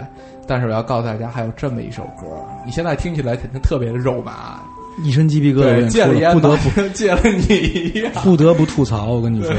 [0.47, 2.27] 但是我要告诉大家，还有这么一首歌，
[2.65, 4.61] 你现在听起来肯定特别的肉麻，
[5.03, 7.57] 一身鸡皮疙瘩不得马上戒了你
[7.95, 8.13] 一样。
[8.23, 9.07] 不不得不吐槽。
[9.07, 9.53] 我跟你说，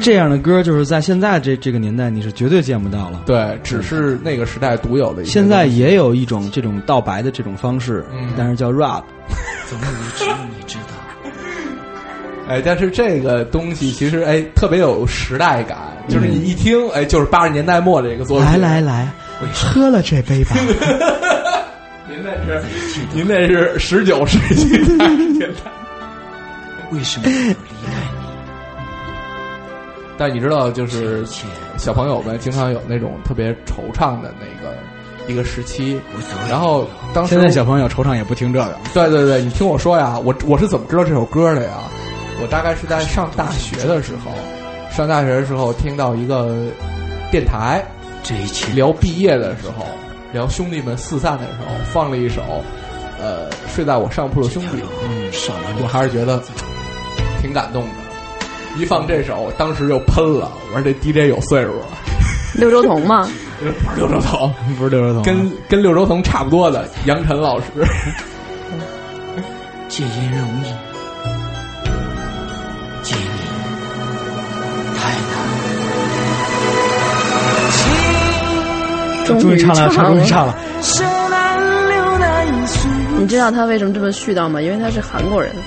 [0.00, 3.22] 这样的歌就是在现在这这个年代你是绝对见不到了。
[3.26, 9.02] 对，只是那个时代独有的一现在也有一种这种道白的这种方式，嗯但是叫 rap。
[9.68, 10.94] 总以为只有你知道，
[12.48, 18.46] 哎，但是这个东西其实哎特别有时代感，就是你一听哎就是八十年代末这个作品。
[18.46, 19.08] 来来来，
[19.52, 20.56] 喝了这杯吧。
[22.16, 22.62] 您那是
[23.12, 25.70] 您那是十九世纪的 年代。
[26.90, 28.26] 为什么要离开你？
[30.16, 31.26] 但你知道，就是
[31.76, 34.74] 小朋友们经常有那种特别惆怅的那个
[35.30, 36.00] 一个时期，
[36.48, 38.74] 然后当时现在小朋友惆怅也不听这个。
[38.94, 41.72] 对对对，你听我说呀，我我是怎么知道这首歌的呀？
[42.40, 44.30] 我大概是在上大学的时候，
[44.90, 46.54] 上大学的时候听到一个
[47.30, 47.84] 电台
[48.22, 49.84] 这一切聊毕业的时候，
[50.32, 52.42] 聊兄弟们四散的时候，放了一首
[53.20, 55.30] 呃睡在我上铺的兄弟，嗯，
[55.82, 56.42] 我还是觉得
[57.40, 57.88] 挺感动的。
[58.78, 61.86] 一放这首，当时就喷了，我说这 DJ 有岁数了，
[62.54, 63.26] 六周彤吗，
[63.58, 67.66] 不是六周彤，不是六周彤，跟跟六周彤差不多的杨晨老师。
[69.88, 70.74] 戒烟容易，
[79.26, 80.56] 终终于唱了，唱终于唱了。
[83.18, 84.60] 你知道他为什么这么絮叨吗？
[84.60, 85.52] 因为他是韩国人。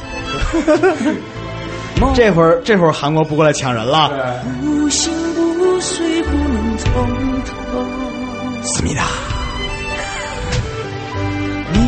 [2.15, 4.09] 这会儿这会儿韩国不过来抢人了。
[4.61, 7.05] 不醒不睡不能通
[7.45, 7.51] 透。
[8.63, 9.03] 思密达，
[11.73, 11.79] 你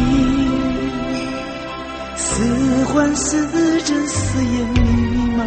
[2.16, 2.44] 似
[2.86, 3.48] 幻似
[3.84, 4.80] 真，似烟迷
[5.38, 5.42] 茫。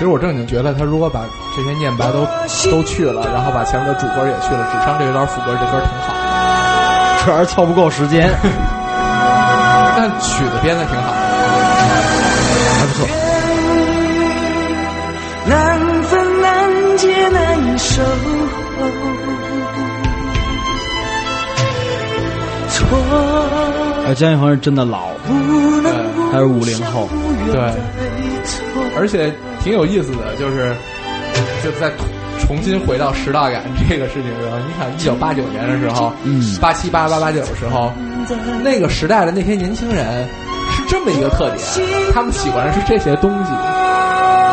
[0.00, 1.20] 其实我正经觉得，他如果把
[1.54, 2.26] 这些念白都
[2.70, 6.14] 都去了，然后把前面的主歌也去了，只唱这一段副歌，这歌挺好。
[7.22, 8.26] 主要是凑不够时间，
[9.94, 11.12] 但曲子编的挺好。
[12.78, 13.06] 还不错。
[15.46, 18.02] 难分难解难收，
[22.70, 22.86] 错
[24.06, 25.34] 呃，姜育恒是真的老，不
[25.82, 25.92] 能
[26.32, 27.06] 他是五零后，
[27.52, 27.60] 对，
[28.96, 29.30] 而且
[29.62, 30.74] 挺有意思的，就是
[31.62, 31.90] 就在
[32.40, 37.92] 重新回到时代感这个事情上，你看一九八九年的时候，嗯八七八八八九的时候，
[38.62, 40.26] 那个时代的那些年轻人
[40.72, 41.58] 是这么一个特点，
[42.12, 43.52] 他们喜欢的是这些东西。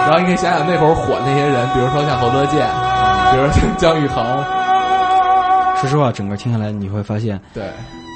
[0.08, 2.66] 然后你可以想想那会儿火那些人，比如说像侯德健，
[3.32, 4.24] 比如说像姜育恒，
[5.82, 7.64] 说实话，整个听下来你会发现，对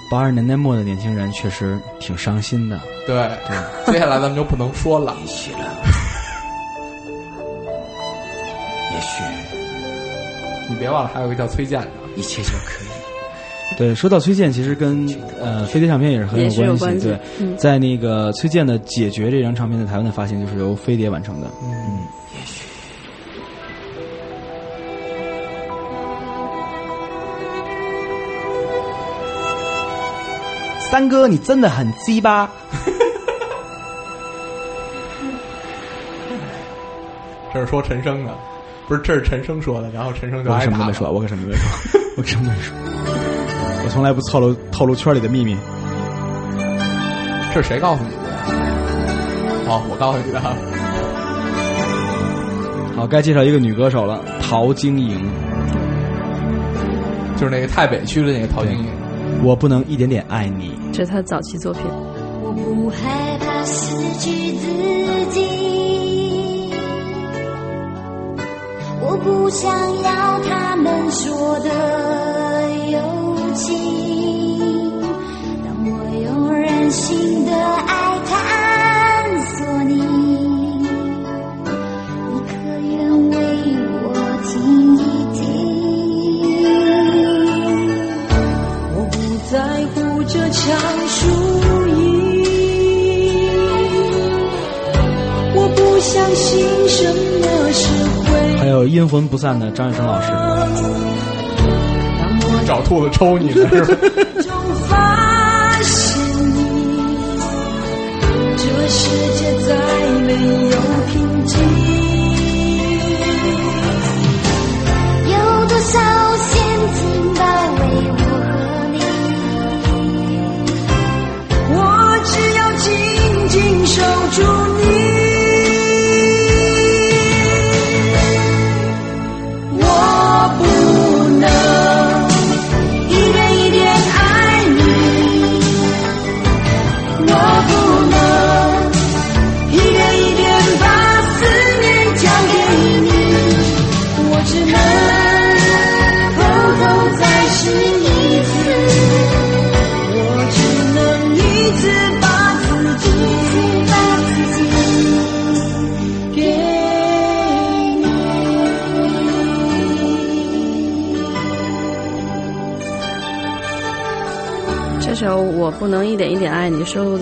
[0.09, 2.79] 八十年代末的年轻人确实挺伤心的。
[3.05, 3.93] 对对。
[3.93, 5.13] 接下来咱们就不能说了，
[10.69, 11.87] 你别忘了还有一个叫崔健的。
[12.15, 12.87] 一切就可以。
[13.77, 15.07] 对，说到崔健，其实跟
[15.39, 16.77] 呃飞碟唱片也是很有关系。
[16.77, 21.47] 关系对，嗯在那个崔健的《解决》这张唱片在台湾的发行，就是由飞碟完成的。
[21.63, 21.99] 嗯，
[30.91, 32.51] 三哥，你真的很鸡巴。
[37.53, 38.33] 这是说陈升的，
[38.91, 41.65] 不是，这是陈升说的，然后陈升就我什么都没说，我可什么都没说，
[42.17, 42.75] 我可什么都没说，
[43.85, 45.55] 我从来不透露透露圈里的秘密。
[47.53, 48.17] 这是谁告诉你的？
[49.69, 50.41] 哦，我告诉你的。
[52.97, 55.17] 好，该介绍一个女歌手了，陶晶莹。
[57.37, 58.85] 就是那个太北区的那个陶晶莹。
[59.41, 60.77] 我不能一点点爱你。
[60.91, 61.83] 这是他早期作品。
[62.43, 64.67] 我不害怕失去自
[65.31, 65.60] 己，
[69.11, 69.69] 我不想
[70.03, 71.69] 要他们说的
[72.91, 72.97] 友
[73.53, 73.67] 情。
[75.65, 75.89] 当我
[76.23, 77.91] 用任性的爱
[78.25, 78.31] 探
[79.49, 79.95] 索你，
[82.29, 82.51] 你可
[82.87, 82.89] 愿
[83.31, 83.35] 为
[84.01, 84.07] 我
[84.47, 84.49] 听
[84.95, 84.99] 一
[85.35, 85.43] 听？
[88.95, 89.13] 我不
[89.51, 89.53] 在
[89.93, 89.93] 乎
[90.23, 90.57] 这场
[91.09, 91.19] 输
[91.89, 92.39] 赢，
[95.53, 97.30] 我不相信什么。
[98.71, 100.31] 有阴魂不散的张雨生老师。
[102.65, 103.95] 找兔子抽你呢是
[104.89, 105.07] 吧？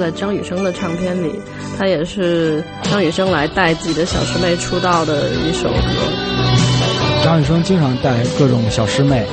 [0.10, 1.40] 在张雨生的唱片里，
[1.78, 5.76] 它也是张雨生来带自己的小师妹出道的一首歌。
[7.24, 9.24] 张雨生经常带各种小师妹，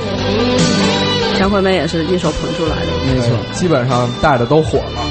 [1.39, 2.85] 张惠妹也是一手捧出来的。
[3.11, 3.35] 没错。
[3.53, 5.01] 基本上带的都火了。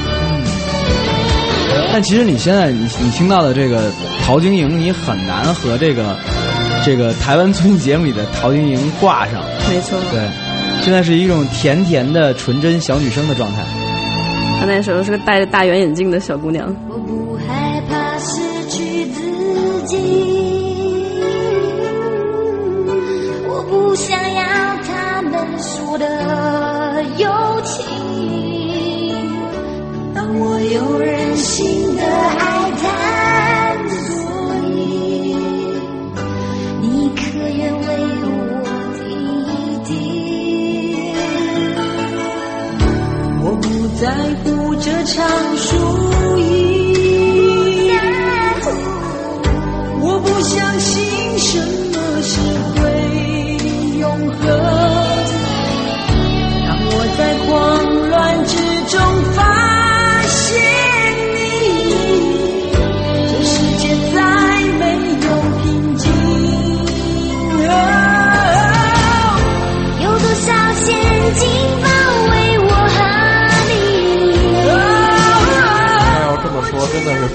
[1.92, 3.90] 但其实你现在你你听到的这个
[4.22, 6.16] 陶晶莹，你很难和这个
[6.84, 9.42] 这个台湾综艺节目里的陶晶莹挂上。
[9.68, 10.28] 没错，对，
[10.80, 13.64] 现在是一种甜甜的纯真小女生的状态。
[14.58, 16.74] 她那时候是个戴着大圆眼镜的小姑娘。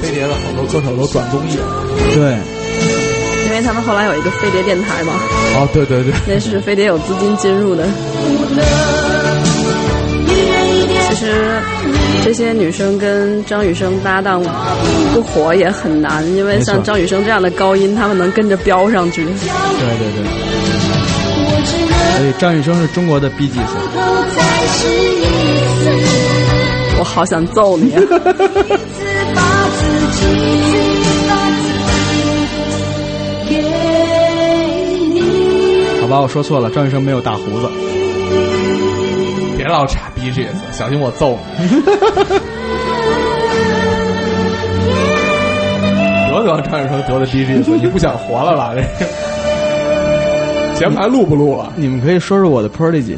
[0.02, 1.64] 飞碟的好多歌手都转综艺了。
[2.14, 2.38] 对，
[3.46, 5.14] 因为他们后来有一个飞碟电台嘛，
[5.56, 7.86] 哦，对对对，那是飞碟有资金进入的。
[11.10, 11.62] 其实
[12.24, 14.42] 这些女生跟张雨生搭档
[15.14, 19.24] 不火也很难，因为像张雨生这样的高音，他们能跟着飙上去。
[19.24, 20.24] 对对对。
[22.18, 23.58] 所以张雨生是中国的 B 一次，
[27.00, 28.02] 我好想揍你、啊！
[36.02, 37.70] 好吧，我说错了，张雨生没有大胡子。
[39.58, 41.68] 别老插 BGS，小心我揍你。
[46.32, 48.74] 得得，张雨生得的 BGS，你不想活了吧？
[48.76, 48.88] 这个
[50.80, 51.72] 节目还录不录了？
[51.76, 53.16] 你们可以说说我的 Prodigy。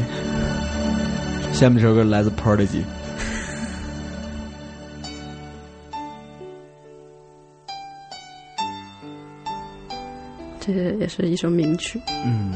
[1.53, 2.83] 下面这首歌来自 Prodigy。
[10.65, 11.99] 这也是一首名曲。
[12.25, 12.53] 嗯，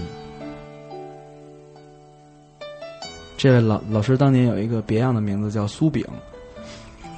[3.37, 6.05] 这位老老师当年有一个别样的名字叫苏饼。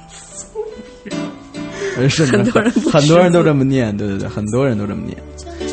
[0.08, 0.58] 苏
[1.04, 5.16] 饼，是很多人很多人都这么念，对对对，很多人都这么念。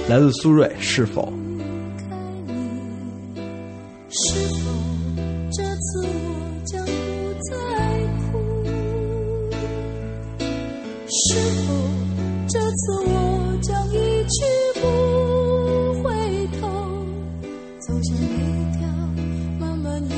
[0.07, 1.33] 来自苏芮，是否？
[4.09, 4.71] 是否
[5.51, 6.09] 这次我
[6.65, 6.91] 将不
[7.43, 7.51] 再
[8.31, 8.37] 哭？
[11.09, 11.73] 是否
[12.47, 13.11] 这次我
[13.61, 14.45] 将一去
[14.81, 16.67] 不回头，
[17.79, 18.27] 走向一
[18.77, 18.87] 条
[19.59, 20.17] 漫漫永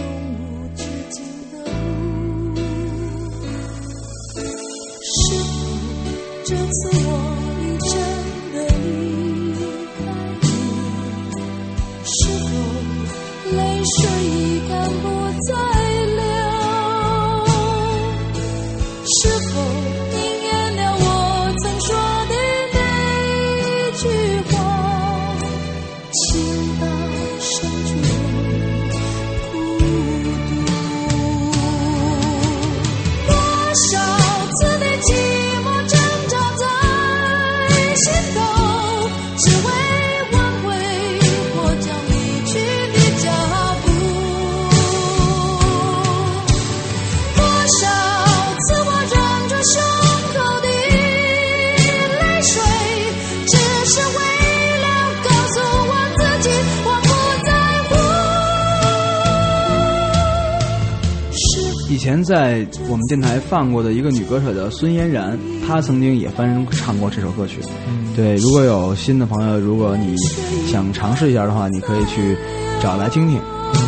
[63.50, 65.38] 放过的一个女歌手叫孙嫣然，
[65.68, 67.60] 她曾经也翻唱过这首歌曲。
[68.16, 70.16] 对，如果有新的朋友，如果你
[70.72, 72.38] 想尝试一下的话，你可以去
[72.82, 73.40] 找来听听。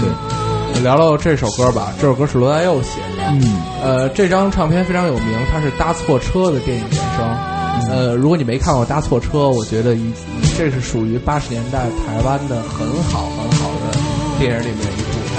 [0.01, 3.23] 对，聊聊这首歌吧，这首歌是罗大佑写的。
[3.29, 7.51] 嗯，呃，这张唱片非常有名，它是《搭错车》的电影原声。
[7.89, 10.11] 呃，如果你没看过《搭错车》，我觉得一
[10.57, 13.97] 这是属于八十年代台湾的很好很好的
[14.39, 14.87] 电影里面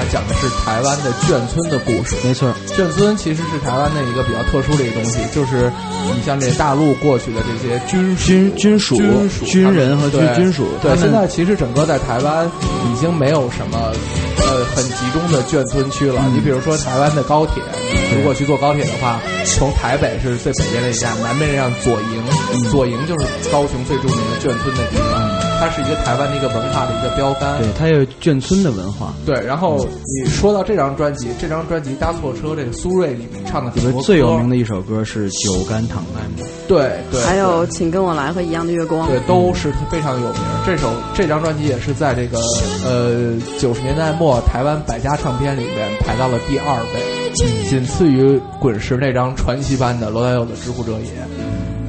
[0.03, 2.16] 它讲的是台湾的眷村的故事。
[2.24, 5.70] 没错，眷村其实是台湾的一个比较特殊的一个东西，就是
[6.14, 12.50] 你像这大陆过去的这些军军军属军属军人和军军属对，现在其实整个在台湾
[12.90, 13.92] 已经没有什么
[14.38, 16.20] 呃很集中的眷村区了。
[16.24, 17.82] 嗯你比如说台湾的高铁，你
[18.22, 27.58] 如果去坐高铁的话，从台北是最北边那一站，南边那站左营，左营就是高雄最著名的眷村的地方，它是一个台湾的一个文化的一个标杆。
[27.58, 29.12] 对，它有眷村的文化。
[29.26, 29.84] 对，然后
[30.22, 36.44] 你说到这张专辑，这张专辑《搭错车》，这个苏芮里面唱的很里面最有名的，的一首歌是《酒干倘卖无》。
[36.68, 39.08] 对对，还有《请跟我来》和《一样的月光》。
[39.10, 40.40] 对，都是非常有名。
[40.64, 42.38] 这首这张专辑也是在这个
[42.86, 51.07] 呃九十年代末台湾百家唱片里面排到了第二位，仅次于滚石那张传奇般的罗大佑的《知乎者也》。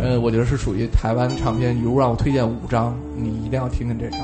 [0.01, 1.77] 呃，我觉得是属于台湾唱片。
[1.81, 4.19] 如果让我推荐五张，你一定要听听这张。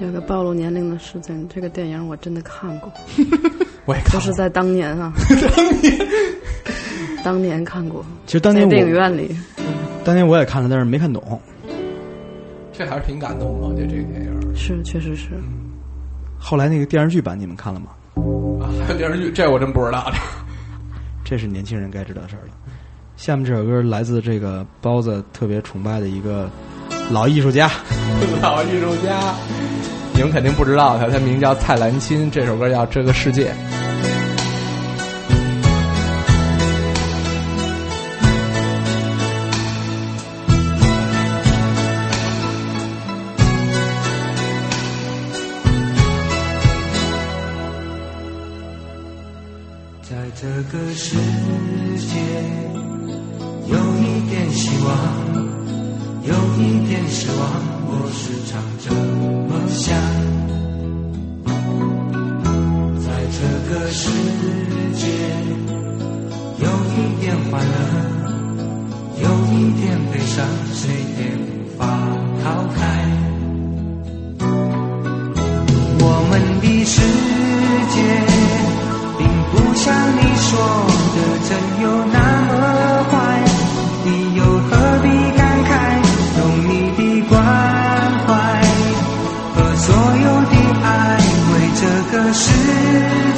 [0.00, 2.90] 有个暴露年龄的事情，这个电影我真的看过，
[3.84, 5.12] 我也看过就是在当年啊，
[5.54, 5.98] 当年
[7.22, 9.36] 当年看过，其实当年在电影院里，
[10.04, 11.40] 当年我也看了，但是没看懂。
[12.72, 14.56] 这还是挺感动的，我觉得这个电影。
[14.56, 15.30] 是确实是。
[16.40, 17.90] 后来那个电视剧版你们看了吗？
[18.60, 20.10] 啊，还有电视剧，这我真不知道。
[21.22, 22.52] 这是年轻人该知道的事儿了。
[23.16, 26.50] 下面这首歌来自这个包子特别崇拜的一个
[27.10, 27.70] 老艺术家，
[28.42, 29.34] 老艺术家，
[30.14, 33.52] 你们肯定不知道他，他名叫蔡澜钦，这首歌叫《这个世界》。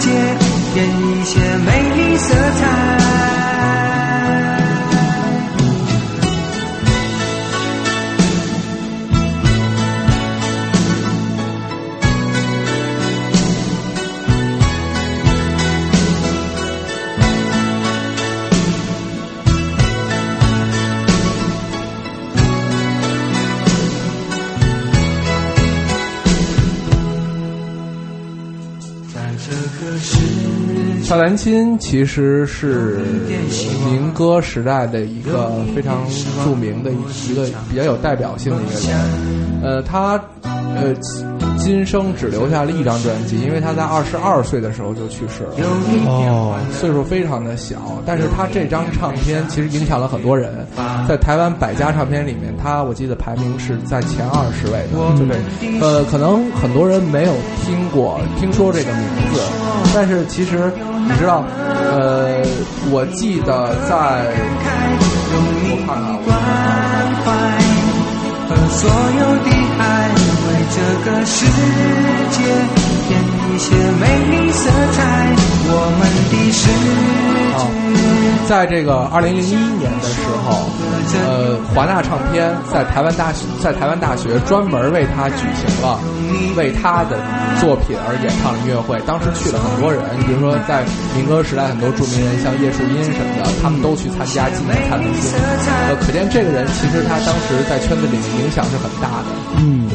[0.02, 0.10] 界
[0.74, 3.01] 添一些美丽色彩。
[31.12, 33.00] 范兰青其实是
[33.84, 36.06] 民歌时代的一个非常
[36.42, 38.98] 著名的一个比较有代表性的一个人。
[39.62, 40.94] 呃，他呃
[41.62, 45.50] 今生只留下了一张专辑，因为他在二十二岁的时候就去世了。
[46.06, 50.66] 哦，岁数非常的小，但是他这张唱片其实影响了很多人，
[51.08, 55.32] 在台湾百家唱片里面，他我记得排名是在前二十位的，就是
[55.80, 57.32] 呃，可能很多人没有
[57.64, 59.02] 听过、听说这个名
[59.32, 59.40] 字，
[59.94, 60.72] 但是其实
[61.06, 61.44] 你知道，
[61.90, 62.42] 呃，
[62.90, 64.26] 我记得在
[65.30, 66.28] 我看看我。
[68.44, 69.48] 和所有的
[69.78, 69.82] 爱，
[70.12, 70.21] 为
[70.74, 71.44] 这个世
[72.30, 72.81] 界。
[73.62, 74.98] 些美丽色彩。
[75.74, 76.00] 我们
[76.30, 76.92] 的世界。
[78.48, 80.66] 在这个二零零一年的时候，
[81.24, 85.96] 呃，华纳唱片在台湾大学在台湾大学专门为他举行了
[86.56, 87.16] 为他的
[87.60, 89.00] 作品而演唱的音乐会。
[89.06, 90.84] 当时去了很多人，比如说在
[91.14, 95.32] 民歌时代很多著名人，像叶树英什么的，他们都去参加纪念蔡文兴。
[95.88, 99.32] 呃，可见这个人其实他当时在圈子里面影响是很大的。
[99.56, 99.88] 嗯，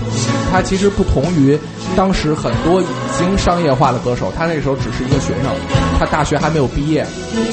[0.50, 1.60] 他其实不同于
[1.96, 2.88] 当时很多已
[3.20, 5.52] 经商业化的歌手，他那时候只是一个学生，
[5.98, 7.04] 他大学还没有毕业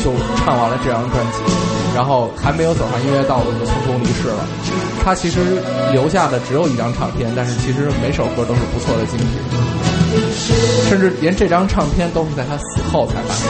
[0.05, 1.39] 就唱完了这张专辑，
[1.95, 4.45] 然后还没有走上音乐道路就匆匆离世了。
[5.03, 5.41] 他其实
[5.93, 9.29] 留下的只有一张唱片，但是其实每首歌都是不错的精品，
[10.91, 13.47] 甚至连这张唱片都是在他死后才发行。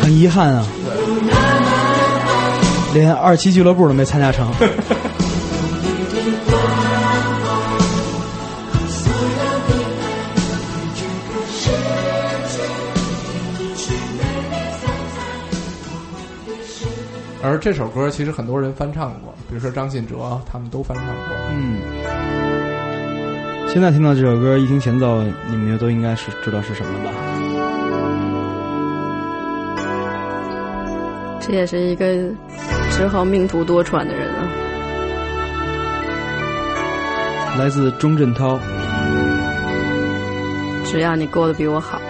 [0.00, 0.64] 很遗憾啊，
[2.94, 4.50] 对连二期俱乐部都没参加成。
[17.42, 21.14] 而这首歌其实很多人翻唱过，比如说张信哲，他们都翻唱过。
[21.52, 21.78] 嗯，
[23.68, 27.10] 现在听到这首歌，一听前奏，你们都应该是知道是什么了吧？
[31.40, 32.04] 这也是一个
[32.90, 34.48] 只好命途多舛的人啊。
[37.56, 38.58] 来自钟镇涛。
[40.84, 42.00] 只要你过得比我好。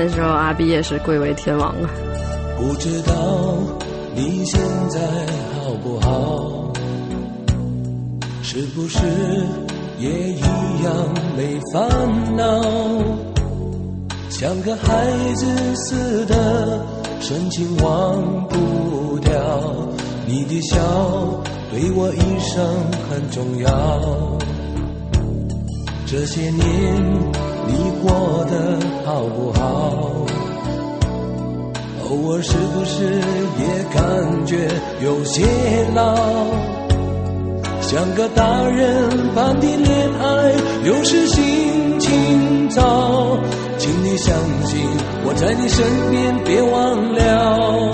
[0.00, 1.90] 那时候阿 B 也是贵为天王啊。
[2.56, 3.12] 不知道
[4.14, 5.00] 你现在
[5.56, 6.72] 好不好？
[8.40, 9.00] 是不是
[9.98, 10.40] 也一
[10.84, 10.94] 样
[11.36, 12.62] 没烦恼？
[14.30, 16.86] 像个孩子似的，
[17.18, 19.34] 深情忘不掉。
[20.28, 20.78] 你的笑
[21.72, 22.64] 对我一生
[23.10, 23.68] 很重要。
[26.06, 26.62] 这些年
[27.68, 29.62] 你过得好不好？
[32.08, 33.04] 偶尔是不是
[33.60, 33.62] 也
[33.92, 34.68] 感觉
[35.02, 35.44] 有些
[35.94, 36.16] 老？
[37.82, 40.52] 像个大人般的恋爱，
[40.84, 43.38] 有时心情糟。
[43.78, 44.80] 请你相信
[45.24, 47.92] 我在你身边，别忘了。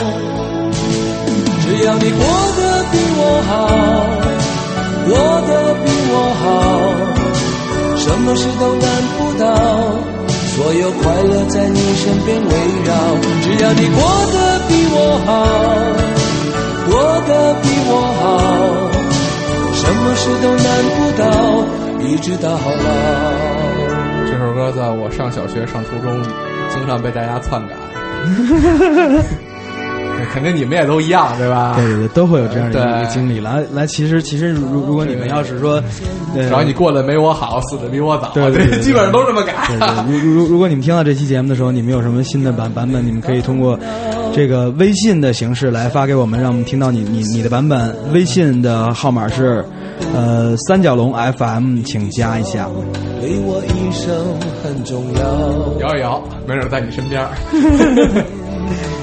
[1.61, 2.21] 只要你过
[2.57, 2.61] 得
[2.91, 3.53] 比我好，
[5.07, 5.13] 过
[5.47, 5.51] 得
[5.85, 6.47] 比我好，
[7.97, 8.85] 什么事都难
[9.19, 9.45] 不到。
[10.55, 12.49] 所有快乐在你身边围
[12.85, 12.95] 绕，
[13.43, 13.99] 只要你过
[14.33, 14.37] 得
[14.69, 15.33] 比我好，
[16.89, 16.93] 过
[17.27, 17.31] 得
[17.61, 18.23] 比我好，
[19.75, 21.25] 什么事都难不倒，
[22.07, 22.89] 一直到老。
[24.31, 26.23] 这首歌在我上小学、上初中，
[26.73, 27.75] 经常被大家篡改。
[30.33, 31.75] 肯定你们也都一样，对吧？
[31.77, 33.39] 对对对，都会有这样的一个经历。
[33.41, 35.83] 来来，其实其实如如果你们要是说，
[36.35, 38.51] 呃只要你过得没我好，死的比我早，对
[38.81, 39.55] 基本上都这么改。
[39.69, 43.79] 对对，如如如果你们听到这期节目的时候，你们有什么新的版版本，你们可以通过
[44.35, 47.95] 这个微信的形式来发给我们，让我们听到你你你的版本。
[48.13, 49.65] 微信的号码是
[50.15, 52.69] 呃三角龙 FM，请加一下。
[53.21, 54.15] 对我一生
[54.63, 55.89] 很重要。
[55.89, 57.25] 摇一摇，没准在你身边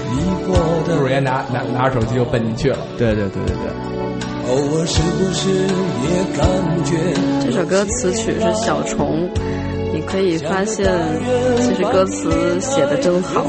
[0.52, 2.78] 过的不如也拿拿拿着手机就奔进去了。
[2.98, 3.66] 对对对对对，
[4.50, 6.46] 偶尔是不是也感
[6.84, 6.98] 觉
[7.44, 9.30] 这首歌词曲是小虫，
[9.94, 10.92] 你可以发现，
[11.62, 13.46] 其实歌词写的真好。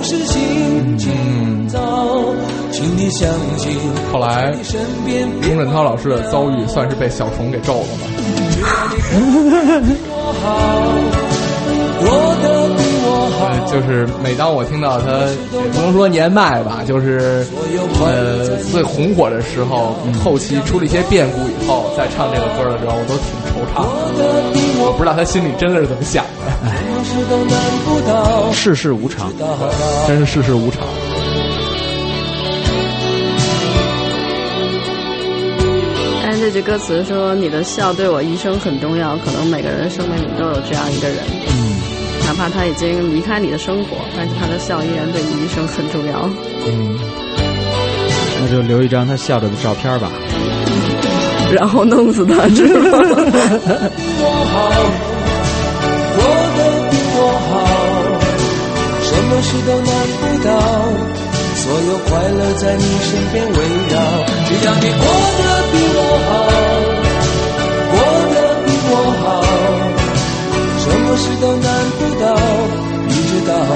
[2.73, 3.29] 请你相
[3.59, 3.79] 信，
[4.13, 4.53] 后来
[5.43, 8.07] 钟镇涛老师的遭遇算是被小虫给咒了吗？
[10.09, 10.47] 我好，
[12.01, 12.43] 过得比我好。
[12.45, 12.62] 呃，
[13.73, 17.47] 就是每当我听到他，也不能说年迈吧，就是
[18.05, 23.83] 呃最红火的时候，后期出了一些变故以后，再唱这个歌的时候，我都挺惆怅
[24.19, 24.23] 的。
[24.85, 26.25] 我不知道他心里真的是怎么想
[28.07, 29.33] 的，世事无常。
[30.07, 30.83] 真是世事无常。
[36.23, 41.72] 但这句歌词说：“你的笑对我一生很重要。”可能每个人生命里都有这样一个人，嗯，
[42.33, 46.27] 哪怕他已经离开你的生活，但是他的笑依然对你一生很重要。
[46.67, 46.99] 嗯，
[48.41, 50.11] 那就留一张他笑着的照片吧。
[51.53, 52.89] 然后弄死他，是吗？
[54.17, 54.57] 我好，
[56.17, 56.25] 过
[56.57, 57.21] 得比我
[57.51, 57.53] 好，
[59.03, 60.49] 什么事都难不倒，
[61.55, 63.59] 所有快乐在你身边围
[63.93, 63.95] 绕。
[64.49, 65.05] 只要你过
[65.37, 66.33] 得比我好，
[67.93, 68.01] 过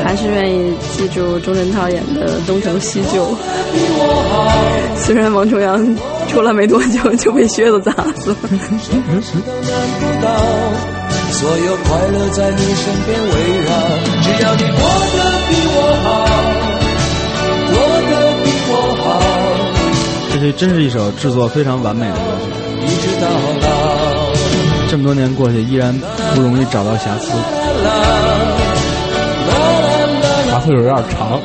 [0.04, 3.24] 还是愿意记住钟镇涛演的《东成西就》。
[4.96, 5.96] 虽然王重阳
[6.28, 8.36] 出来没多久就被靴子砸死了。
[8.80, 9.70] 什么事都难
[10.00, 10.28] 不倒，
[11.32, 13.30] 所有快乐在你身边围
[13.66, 13.68] 绕。
[14.22, 14.80] 只要你过
[15.12, 15.18] 得
[15.48, 16.06] 比我好，
[17.72, 17.74] 过
[18.10, 18.12] 得
[18.42, 18.72] 比我
[19.02, 19.06] 好，
[20.32, 22.46] 这是真是一首制作非常完美的歌曲。
[22.86, 23.28] 一直到
[23.68, 23.85] 老。
[24.96, 25.94] 这么多年过去，依然
[26.34, 27.36] 不容易找到瑕疵。
[30.50, 31.38] 答复有点长，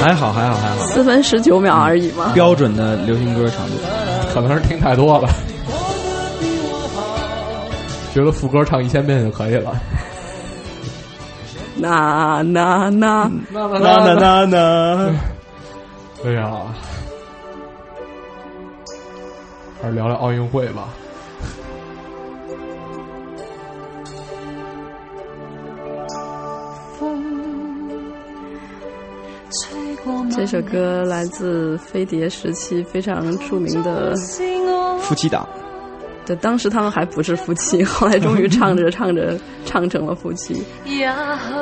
[0.00, 2.32] 还好，还好，还好，四分十九秒而已嘛。
[2.32, 3.74] 标准的流行歌长度。
[4.32, 5.28] 可能是听太多了，
[8.14, 9.76] 觉得副歌唱一千遍就可以了。
[11.76, 15.10] 那 那那，那那那那那，
[16.24, 16.50] 哎呀，
[19.82, 20.88] 还是聊聊奥运会吧。
[30.34, 34.16] 这首歌来自飞碟时期非常著名的，
[35.00, 35.46] 夫妻档。
[36.24, 40.62] 对，当时他们还不是夫妻，后来终于唱着唱着唱成了夫妻。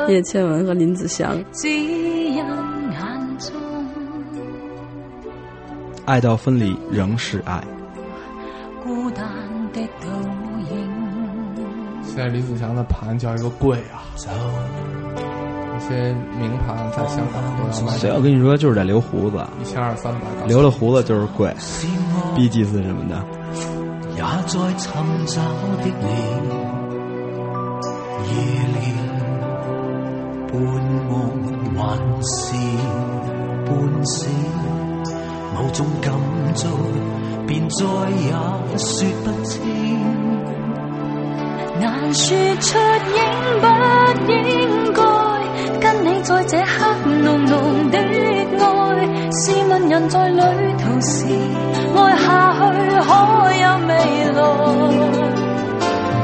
[0.07, 1.43] 叶倩文和林子祥，
[6.05, 7.62] 爱到分离仍是爱。
[8.83, 9.27] 孤单
[9.73, 10.09] 的倒
[10.71, 10.91] 影，
[12.05, 14.18] 现在林子祥的盘叫一个贵啊，一
[15.81, 20.20] 些名盘在香港都要卖谁要跟你说，就是得留胡子，一千二三百。
[20.47, 21.55] 留了胡子就是贵
[22.37, 23.20] ，B G 四什么的。
[24.16, 24.85] 也在尋
[25.26, 25.41] 找
[25.78, 26.07] 的你，
[28.28, 28.33] 夜
[28.74, 28.76] 了
[30.53, 30.53] 半
[31.09, 31.11] 梦
[31.74, 31.81] 還
[32.22, 32.37] 是
[33.64, 33.68] 半
[34.05, 34.20] 醒，
[35.55, 36.12] 某種感
[36.55, 36.66] 觸
[37.47, 38.31] 便再也
[38.76, 39.59] 說不清。
[41.81, 42.78] 難說出
[43.16, 43.18] 應
[43.62, 43.64] 不
[44.31, 45.01] 應該
[45.79, 48.01] 跟你在这刻浓浓的愛。
[49.31, 50.41] 試問人在旅
[50.79, 51.25] 途時，
[51.95, 52.59] 愛下去
[53.07, 53.09] 可
[53.55, 53.91] 有未
[54.35, 54.39] 來？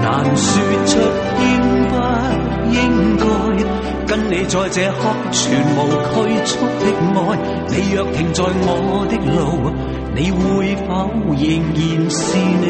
[0.03, 0.47] 難說
[0.86, 0.90] 出
[1.40, 1.44] 應
[1.88, 1.92] 不
[2.72, 2.76] 應
[3.16, 3.24] 該
[4.07, 5.40] 跟你在這刻全
[5.76, 5.78] 無
[6.12, 6.84] 拘束的
[7.14, 7.16] 愛。
[7.68, 8.70] 你若停在我
[9.09, 9.40] 的路，
[10.14, 10.88] 你會否
[11.34, 11.44] 仍
[11.74, 11.80] 然
[12.11, 12.18] 是
[12.62, 12.66] 你？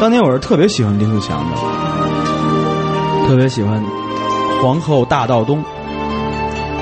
[0.00, 1.56] 当年我是特别喜欢林子祥的，
[3.26, 3.82] 特别喜欢
[4.62, 5.58] 《皇后大道东》。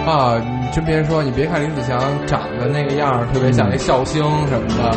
[0.08, 4.96] 啊，你真别说，你别看林子祥长得那个样儿，特别像一笑星什么的，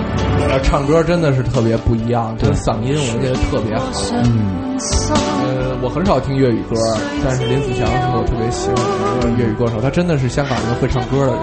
[0.49, 3.89] 呃，唱歌真的是特别不一样，这嗓音我觉得特别好。
[4.26, 4.78] 嗯，
[5.41, 6.76] 呃，我很少听粤语歌，
[7.24, 11.39] 但是林子祥是我特别喜欢的一个粤语歌手，他真的是香港一个会唱歌的人。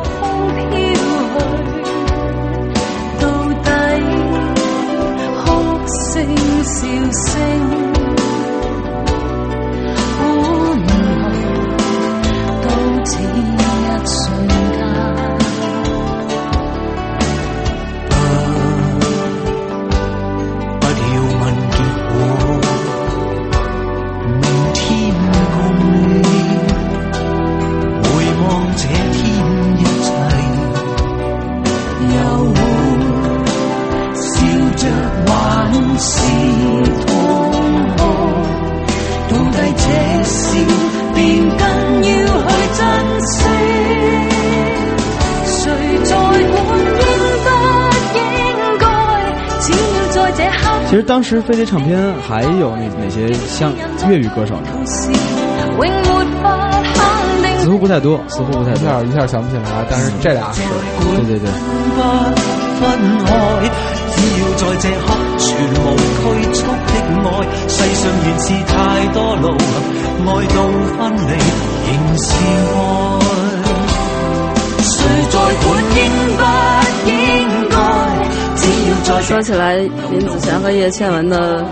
[6.66, 7.85] 聲笑
[50.96, 53.70] 其实当时飞碟唱片还有哪哪些像
[54.08, 54.68] 粤语歌手呢？
[54.86, 55.10] 似
[57.68, 59.02] 乎不太多，似乎不太一下。
[59.02, 60.62] 一下想不起来，但是这俩是。
[60.62, 61.50] 對對對，
[61.94, 62.00] 不
[62.80, 62.88] 分
[63.26, 63.28] 開。
[64.16, 65.52] 只要在这刻全
[65.84, 65.86] 無
[66.32, 66.72] 拘束的
[67.28, 67.30] 爱，
[67.68, 69.52] 世上原是太多路，
[70.24, 70.56] 愛到
[70.96, 71.28] 分離
[71.84, 72.24] 仍是
[72.72, 73.55] 愛。
[79.28, 79.76] 要在說起来，
[80.10, 81.64] 林子祥和叶倩文的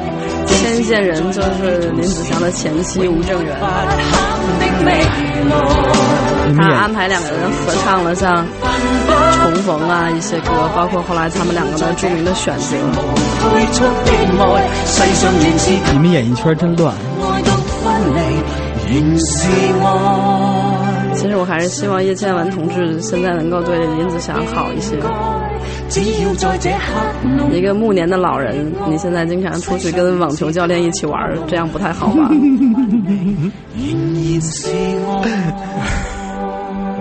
[0.47, 3.57] 牵线人就是林子祥的前妻吴正源。
[6.57, 8.33] 他你安排两个人合唱了像
[9.43, 12.77] 《重逢》啊一些歌，包括后来他们两个的著名的选择。
[15.93, 16.95] 你们演艺圈真乱。
[21.15, 24.97] 其实我还是希望叶倩文同志现在能够对林子祥好一些。
[25.95, 32.29] 只要在这刻一个暮年的老人，你现在经常出去跟网球教练一起玩儿，这样不太好吧？
[32.33, 32.43] 仍
[33.79, 34.67] 然是
[35.23, 35.55] 愛。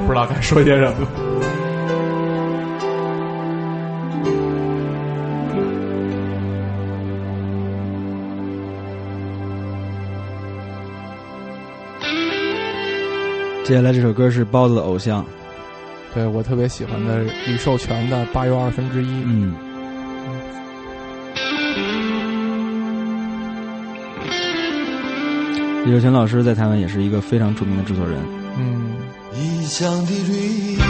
[0.05, 1.07] 不知道该说些什么。
[13.63, 15.25] 接下来这首歌是包子的偶像，
[16.13, 19.07] 对我特别喜欢的李寿全的《八又二分之一》。
[19.25, 19.53] 嗯。
[25.85, 28.17] 李寿全老师在台湾也是一个非常著名的制作人。
[28.57, 28.93] 嗯，
[29.33, 30.83] 异乡的绿点，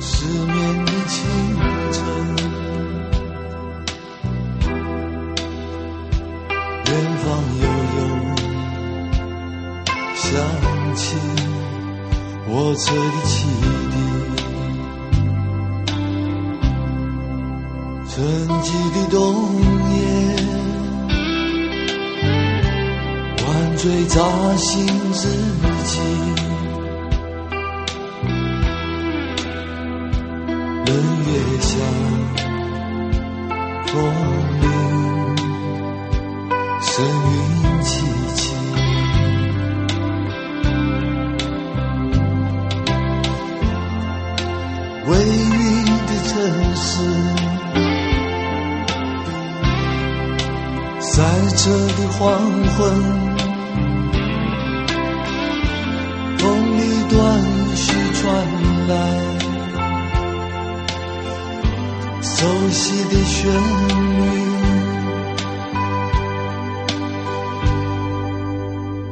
[0.00, 1.24] 失眠的清
[1.92, 2.02] 晨，
[6.86, 7.26] 远方
[7.60, 7.64] 悠
[7.96, 8.00] 悠
[10.16, 10.24] 响
[10.62, 10.65] 起
[12.48, 13.44] 火车的汽
[13.90, 13.96] 笛，
[18.08, 18.14] 沉
[18.62, 19.18] 寂的冬
[19.90, 19.94] 夜。
[23.44, 24.16] 晚醉扎
[24.56, 25.28] 心自
[25.84, 25.98] 己，
[30.86, 30.88] 冷
[31.26, 31.28] 月
[31.60, 31.68] 下，
[33.86, 33.92] 风
[45.08, 45.18] 微雨
[46.06, 46.32] 的城
[46.74, 46.86] 市，
[51.00, 51.22] 塞
[51.56, 52.18] 车的黄
[52.76, 52.76] 昏。
[56.38, 56.44] 风
[56.76, 57.16] 里断
[57.74, 57.84] 续
[58.14, 58.24] 传
[58.88, 58.92] 来
[62.22, 62.36] 熟
[62.70, 63.36] 悉的旋
[64.18, 64.22] 律，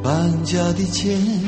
[0.03, 0.05] 搬
[0.45, 1.44] 家的艰辛。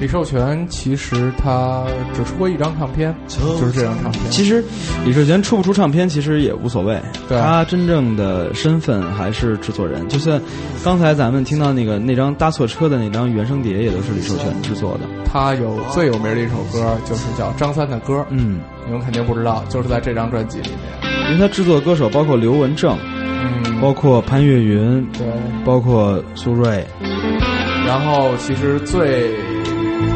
[0.00, 1.84] 李寿全其实他
[2.14, 4.30] 只出过一张唱片，就是这张唱片。
[4.30, 4.64] 其实
[5.04, 6.98] 李寿全出不出唱片其实也无所谓，
[7.28, 10.08] 对他真正的身份还是制作人。
[10.08, 10.40] 就算
[10.82, 15.00] 刚才咱们听到那个那张搭错车的那张原声碟，也都是李寿全制作的。
[15.26, 18.24] 他有最有名的一首歌，就是叫张三的歌。
[18.30, 21.30] 嗯，你们肯定不知道，就是在这张专辑里面。
[21.30, 25.26] 因为他制作的歌手包括刘文正，嗯，包括潘越云，对，
[25.62, 26.82] 包括苏芮。
[27.86, 29.34] 然后其实最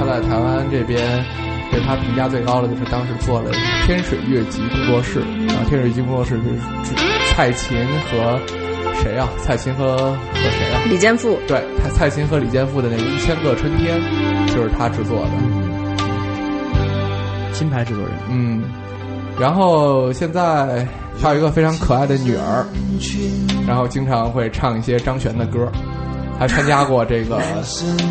[0.05, 1.25] 他在台湾这边
[1.71, 3.51] 对他评价最高的就是当时做了
[3.87, 6.43] 天水乐集工作室，然后天水乐集工作室是
[6.85, 6.95] 指
[7.31, 7.79] 蔡琴
[8.11, 8.39] 和
[9.03, 9.29] 谁啊？
[9.39, 10.81] 蔡琴和和谁啊？
[10.91, 13.99] 李健富，对，蔡蔡琴和李健富的那个《一千个春天》
[14.55, 15.31] 就是他制作的，
[17.53, 18.13] 金牌制作人。
[18.31, 18.63] 嗯，
[19.41, 20.87] 然后现在
[21.21, 22.67] 他有一个非常可爱的女儿，
[23.67, 25.67] 然后经常会唱一些张悬的歌。
[26.39, 27.39] 还参加过这个，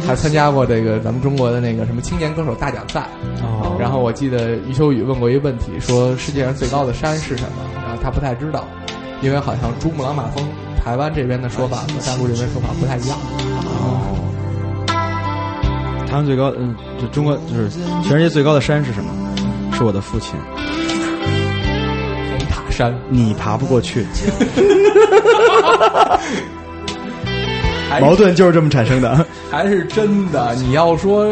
[0.08, 3.08] 还参加过这个咱们中国的那个什么青年歌手大奖赛。
[3.42, 7.58] 哦然后我记得余秋雨问过一个问题，说世界上最高的山是什么？
[7.76, 8.66] 然后他不太知道，
[9.22, 10.48] 因为好像珠穆朗玛峰，
[10.82, 13.18] 台湾这边的说法和大陆这边说法不太一样。
[13.82, 14.16] 哦，
[16.08, 17.70] 台湾最高，嗯，就中国就是
[18.04, 19.12] 全世界最高的山是什么？
[19.74, 20.40] 是我的父亲。
[22.30, 24.06] 红塔山，你爬不过去。
[28.00, 29.26] 矛盾就是这么产生的。
[29.52, 30.54] 还是真的。
[30.56, 31.28] 你要说，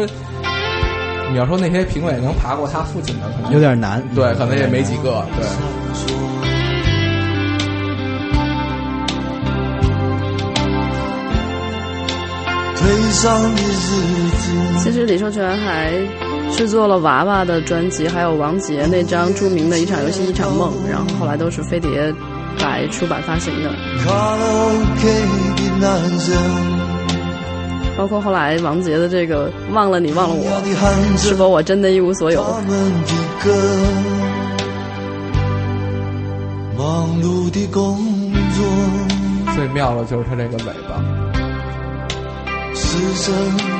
[1.30, 4.02] 你要说那些评委能爬过他父亲的，可能有点难。
[4.14, 5.24] 对，可能也没几个。
[5.36, 5.46] 对。
[12.76, 15.92] 退伤的日子，其实李寿全还
[16.50, 22.12] 制作了娃娃的专辑，还有王杰那张著名的一场游戏一场梦，然后后来都是飞碟
[22.60, 23.70] 来出版发行的。
[24.04, 25.02] 卡拉 OK
[25.56, 26.36] 的男人，
[27.96, 30.62] 包括后来王杰的这个《忘了你忘了我》，
[31.18, 32.42] 是否我真的一无所有？
[32.42, 32.70] 他们
[33.04, 33.50] 的歌，
[36.78, 37.98] 忙碌的工
[38.54, 38.64] 作，
[39.54, 40.96] 最妙的就是他这个尾巴，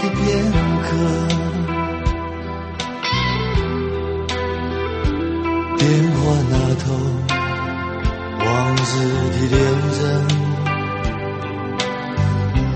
[0.02, 0.52] 的片
[0.82, 0.88] 刻，
[5.78, 6.20] 电话
[6.50, 6.54] 那
[6.84, 6.84] 头，
[8.92, 9.58] 子的恋
[9.98, 10.00] 人。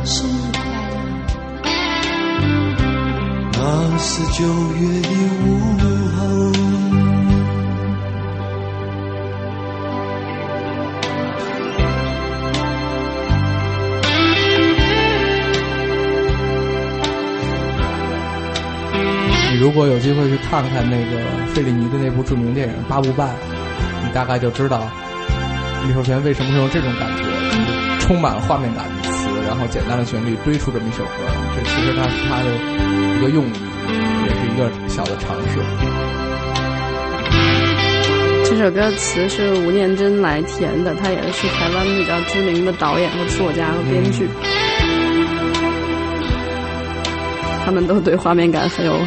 [0.04, 0.58] 生日快
[0.88, 0.96] 乐！
[3.52, 3.60] 那
[3.98, 4.40] 是九
[4.76, 5.08] 月的
[5.44, 5.46] 午
[6.16, 6.18] 后。
[19.58, 21.18] 如果有机会去看看那个
[21.52, 23.28] 费里尼的那部著名电影《八部半》，
[24.02, 24.88] 你大概就知道
[25.86, 27.22] 李寿全为什么会用这种感觉，
[28.00, 31.10] 充满画面感的词，然后简单的旋律堆出这么一首歌。
[31.54, 32.50] 这其实它是他的
[33.16, 33.52] 一个用意，
[34.26, 35.60] 也是一个小的尝试。
[38.44, 44.28] 这首歌词是吴念真来填的，他也是台湾比较知名的导演和作家和编剧，
[47.64, 48.98] 他们都对画面感很有。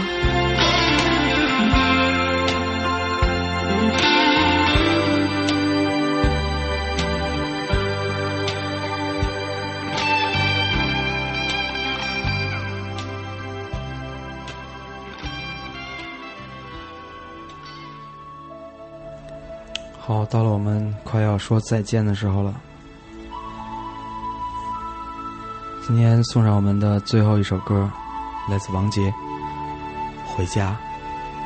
[20.30, 22.54] 到了我们快要说再见的时候了。
[25.86, 27.90] 今天送上我们的最后一首歌，
[28.48, 29.02] 来自王杰，
[30.28, 30.78] 《回家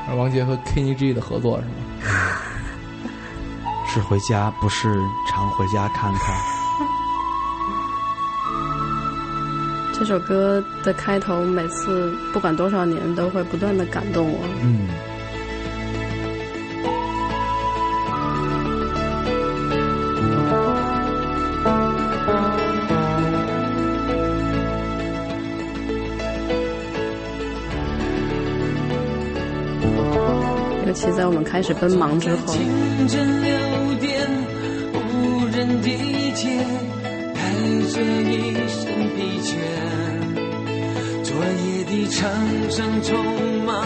[0.10, 1.72] 而王杰和 Kenny G 的合作是吗？》，
[3.94, 4.94] 是回家，不是
[5.30, 6.36] 常回家看看。
[9.98, 14.40] 这首歌的开头，每次不管多少年，都会不断的感动我。
[14.62, 14.90] 嗯，
[31.04, 32.62] 其在我们开始奔忙之后，清
[33.10, 33.52] 晨六
[34.00, 34.26] 点，
[34.94, 35.92] 无人地
[36.34, 36.64] 铁，
[37.36, 37.42] 带
[37.92, 38.00] 着
[38.32, 39.52] 一身疲倦。
[41.22, 42.32] 昨夜的长
[42.70, 43.12] 城匆
[43.66, 43.86] 忙，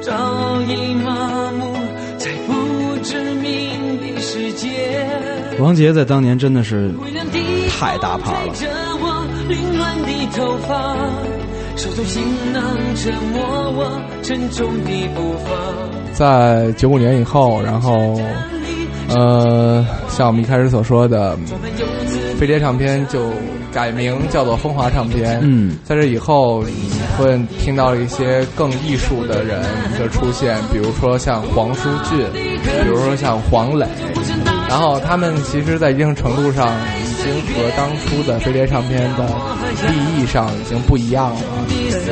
[0.00, 1.74] 早已麻木
[2.18, 2.52] 在不
[3.02, 5.04] 知名的世界。
[5.58, 6.94] 王杰在当年真的是
[7.68, 8.54] 太大牌了。
[8.54, 8.68] 着
[9.00, 10.94] 我凌乱的头发，
[11.76, 12.62] 手中行囊
[12.94, 15.50] 折磨我沉重的步伐。
[16.14, 18.18] 在九五年以后，然后
[19.08, 21.36] 呃，像我们一开始所说的，
[22.38, 23.30] 飞碟唱片就
[23.72, 25.40] 改名叫做风华唱片。
[25.42, 29.60] 嗯，在这以后，你会听到一些更艺术的人
[29.98, 33.86] 的出现，比如说像黄舒骏，比如说像黄磊，
[34.68, 36.68] 然后他们其实，在一定程度上
[37.02, 39.26] 已经和当初的飞碟唱片的
[39.88, 41.40] 立意上已经不一样了。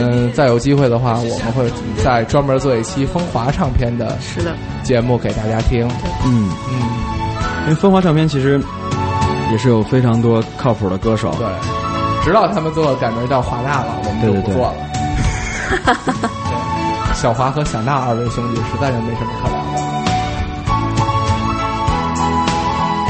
[0.00, 1.70] 嗯，再有机会的话，我们会
[2.02, 5.86] 再专门做一期风华唱片的是的，节目给大家听。
[6.24, 6.74] 嗯，嗯，
[7.64, 8.60] 因为风华唱片其实
[9.50, 11.30] 也是有非常多靠谱的歌手。
[11.38, 11.46] 对，
[12.24, 14.74] 直到他们最后改名叫华纳了，我们就对对对不做了。
[16.48, 19.48] 对小华和小娜二位兄弟实在是没什么可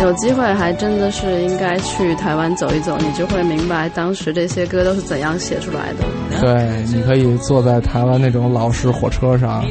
[0.02, 6.04] 有机会还真的是应该去台湾走一走，你就会明白当时这些歌都是怎样写出来的。
[6.40, 9.64] 对，你可以坐在台湾那种老式火车上，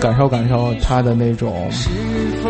[0.00, 1.68] 感受感受它的那种，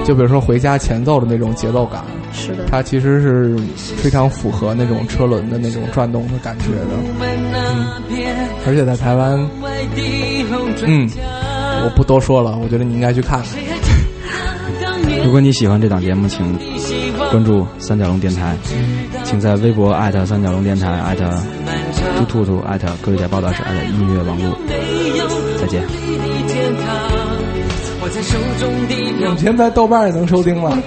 [0.05, 3.57] 就比如说回家前奏的那种节奏感，是的，它其实是
[3.97, 6.95] 非常符合那种车轮的那种转动的感觉的。
[7.21, 7.87] 嗯，
[8.65, 9.33] 而且在台湾，
[10.87, 11.11] 嗯，
[11.85, 13.49] 我不多说了，我觉得你应该去看看。
[15.25, 16.45] 如果你喜欢这档节目，请
[17.35, 18.57] 关注三角龙电台，
[19.25, 21.29] 请在微博艾特三角龙电台，艾特
[22.17, 24.57] 猪兔兔，艾特各位点报道室，艾特音乐网络。
[25.61, 25.83] 再见。
[28.01, 28.95] 我在手中的
[29.29, 30.71] 目前在豆瓣也能收听了。
[30.71, 30.79] 回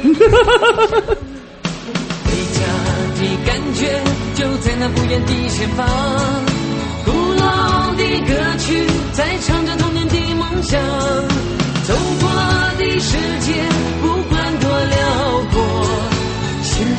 [2.53, 2.61] 家
[3.17, 3.99] 的感觉
[4.33, 5.85] 就在那不远的前方，
[7.03, 10.79] 古老的歌曲在唱着童年的梦想，
[11.83, 12.29] 走过
[12.79, 13.51] 的世界
[14.01, 14.97] 不管多辽
[15.51, 15.76] 阔，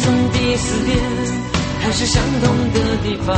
[0.09, 0.97] 心中的思念
[1.81, 3.37] 还是相同的地方。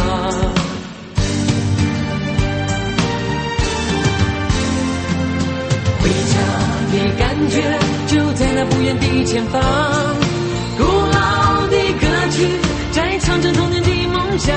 [5.98, 6.34] 回家
[6.92, 7.54] 的感觉
[8.06, 9.60] 就在那不远的前方，
[10.78, 12.46] 古老的歌曲
[12.92, 14.54] 在唱着童年的梦想，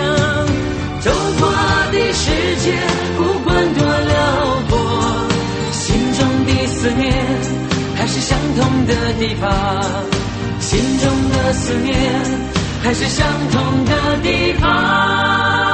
[1.02, 1.50] 走过
[1.92, 2.30] 的世
[2.64, 2.78] 界
[3.18, 4.72] 不管多辽阔，
[5.72, 7.12] 心中的思念
[7.96, 9.50] 还是相同的地方，
[10.64, 11.94] 心中的思念
[12.82, 15.73] 还是相同的地方。